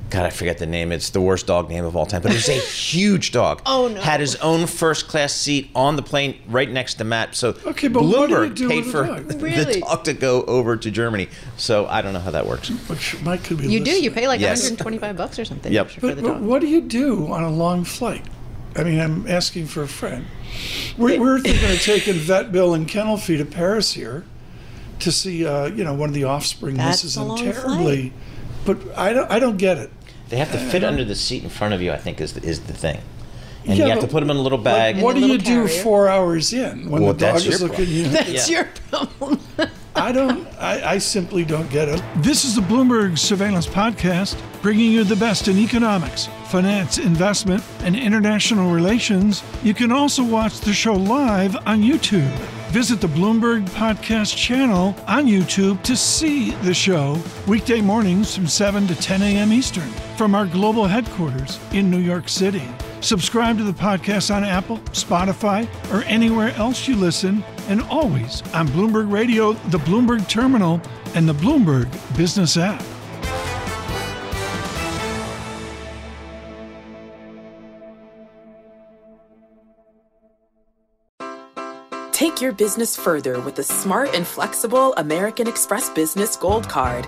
God, 0.10 0.26
I 0.26 0.30
forget 0.30 0.60
the 0.60 0.66
name. 0.68 0.92
It's 0.92 1.10
the 1.10 1.20
worst 1.20 1.48
dog 1.48 1.68
name 1.70 1.84
of 1.84 1.96
all 1.96 2.06
time, 2.06 2.22
but 2.22 2.32
it 2.32 2.36
was 2.36 2.48
a 2.48 2.54
huge 2.60 3.32
dog. 3.32 3.62
Oh, 3.66 3.88
no. 3.88 4.00
Had 4.00 4.20
his 4.20 4.36
own 4.38 4.68
first 4.68 5.08
class 5.08 5.34
seat 5.34 5.70
on 5.74 5.96
the 5.96 6.04
plane 6.04 6.40
right 6.48 6.70
next 6.70 6.96
to 6.96 7.04
Matt. 7.04 7.36
So 7.36 7.56
Okay, 7.66 7.88
but 7.88 8.04
what 8.04 8.30
do 8.30 8.36
Bloomberg 8.36 8.56
do 8.56 8.70
paid 8.70 8.86
for 8.86 9.02
the 9.02 9.08
dog? 9.08 9.28
the 9.28 9.80
dog 9.82 10.04
to 10.06 10.14
go 10.14 10.44
over 10.44 10.78
to 10.78 10.92
Germany. 10.92 11.28
So 11.58 11.88
I 11.88 12.02
don't 12.02 12.14
know 12.14 12.20
how 12.20 12.32
that 12.32 12.46
works. 12.46 12.70
Which 12.88 13.20
Mike 13.24 13.44
could 13.44 13.58
be 13.58 13.68
You 13.68 13.84
do. 13.84 13.92
You 13.92 14.12
pay 14.12 14.28
like 14.28 14.40
Yes. 14.42 14.60
125 14.62 15.18
bucks 15.18 15.40
or 15.40 15.46
something. 15.46 15.74
Yep. 15.74 15.90
for 15.90 16.02
But, 16.02 16.16
the 16.18 16.22
but 16.22 16.28
dog. 16.36 16.42
what 16.44 16.62
do 16.62 16.68
you 16.68 16.82
do 16.82 17.28
on 17.32 17.44
a 17.44 17.50
long 17.52 17.84
flight? 17.84 18.24
I 18.76 18.84
mean, 18.84 19.00
I'm 19.00 19.26
asking 19.28 19.68
for 19.68 19.82
a 19.84 19.88
friend. 19.88 20.26
We're, 20.98 21.20
we're 21.20 21.40
thinking 21.40 21.72
of 21.72 21.82
taking 21.82 22.14
Vet 22.16 22.52
Bill 22.52 22.74
and 22.74 22.88
Kennel 22.88 23.18
Fee 23.18 23.38
to 23.38 23.46
Paris 23.46 23.94
here 23.94 24.24
to 25.00 25.12
see, 25.12 25.46
uh, 25.48 25.66
you 25.66 25.84
know, 25.84 25.94
one 25.94 26.10
of 26.10 26.16
the 26.16 26.26
offspring 26.26 26.76
That's 26.76 27.04
misses 27.04 27.18
a 27.18 27.20
them 27.22 27.30
long 27.30 27.38
terribly. 27.40 28.14
But 28.66 28.78
I 28.98 29.14
don't, 29.14 29.32
I 29.32 29.40
don't 29.40 29.58
get 29.58 29.78
it. 29.78 29.92
They 30.30 30.38
have 30.38 30.52
to 30.52 30.58
fit 30.58 30.84
under 30.84 31.04
the 31.04 31.16
seat 31.16 31.44
in 31.44 31.50
front 31.50 31.74
of 31.74 31.82
you, 31.82 31.92
I 31.92 31.98
think, 31.98 32.20
is 32.20 32.34
the, 32.34 32.44
is 32.44 32.62
the 32.62 32.74
thing. 32.74 33.00
And 33.68 33.78
Yeah, 33.78 33.86
you 33.86 33.92
have 33.92 34.00
to 34.02 34.06
but 34.08 34.12
put 34.12 34.20
them 34.22 34.30
in 34.32 34.38
a 34.38 34.42
little 34.42 34.58
bag. 34.58 34.96
Like, 34.96 35.04
what 35.04 35.16
do 35.16 35.22
you 35.22 35.28
little 35.28 35.46
do 35.46 35.68
carrier. 35.68 35.84
four 35.84 36.08
hours 36.08 36.54
in 36.54 36.90
when 36.90 37.02
Well, 37.04 37.14
the 37.14 37.20
dog 37.20 37.34
that's 37.34 37.46
is 37.46 37.60
your 37.62 37.70
looking? 37.70 37.88
You 37.88 38.04
know, 38.04 38.10
That's 38.10 38.50
Yeah. 38.50 38.58
your 38.58 38.70
problem. 38.90 39.40
I 39.98 40.12
don't. 40.12 40.46
I, 40.60 40.92
I 40.94 40.98
simply 40.98 41.46
don't 41.46 41.70
get 41.70 41.88
it. 41.88 42.04
This 42.18 42.44
is 42.44 42.54
the 42.54 42.62
Bloomberg 42.62 43.18
Surveillance 43.18 43.66
Podcast, 43.66 44.36
bringing 44.62 44.92
you 44.92 45.06
the 45.06 45.16
best 45.16 45.48
in 45.48 45.58
economics, 45.58 46.28
finance, 46.50 46.98
investment, 46.98 47.64
and 47.80 47.96
international 47.96 48.72
relations. 48.74 49.42
You 49.64 49.74
can 49.74 49.94
also 49.94 50.22
watch 50.22 50.60
the 50.60 50.74
show 50.74 50.94
live 50.96 51.56
on 51.66 51.82
YouTube. 51.82 52.30
Visit 52.72 53.00
the 53.00 53.08
Bloomberg 53.08 53.66
Podcast 53.70 54.36
channel 54.36 54.94
on 55.08 55.28
YouTube 55.28 55.82
to 55.84 55.96
see 55.96 56.52
the 56.56 56.74
show 56.74 57.18
weekday 57.48 57.80
mornings 57.80 58.36
from 58.36 58.48
7 58.48 58.86
to 58.88 58.96
10 58.96 59.22
a.m. 59.22 59.54
Eastern 59.54 59.90
from 60.18 60.34
our 60.36 60.46
global 60.46 60.86
headquarters 60.86 61.60
in 61.72 61.92
New 61.92 62.00
York 62.00 62.30
City. 62.30 62.64
Subscribe 63.02 63.58
to 63.58 63.64
the 63.64 63.72
podcast 63.72 64.34
on 64.34 64.44
Apple, 64.44 64.78
Spotify, 64.94 65.68
or 65.94 66.04
anywhere 66.04 66.50
else 66.56 66.88
you 66.88 66.96
listen, 66.96 67.44
and 67.68 67.82
always 67.84 68.42
on 68.54 68.68
Bloomberg 68.70 69.12
Radio, 69.12 69.54
the 69.70 69.78
Bloomberg 69.80 70.28
Terminal, 70.28 70.82
and 71.14 71.28
the 71.28 71.34
Bloomberg 71.34 71.88
Business 72.18 72.58
app. 72.58 72.84
Take 82.12 82.42
your 82.42 82.54
business 82.54 82.96
further 82.96 83.42
with 83.42 83.56
the 83.56 83.64
smart 83.64 84.16
and 84.16 84.26
flexible 84.26 84.94
American 84.96 85.48
Express 85.48 85.90
Business 85.90 86.38
Gold 86.38 86.68
Card. 86.70 87.08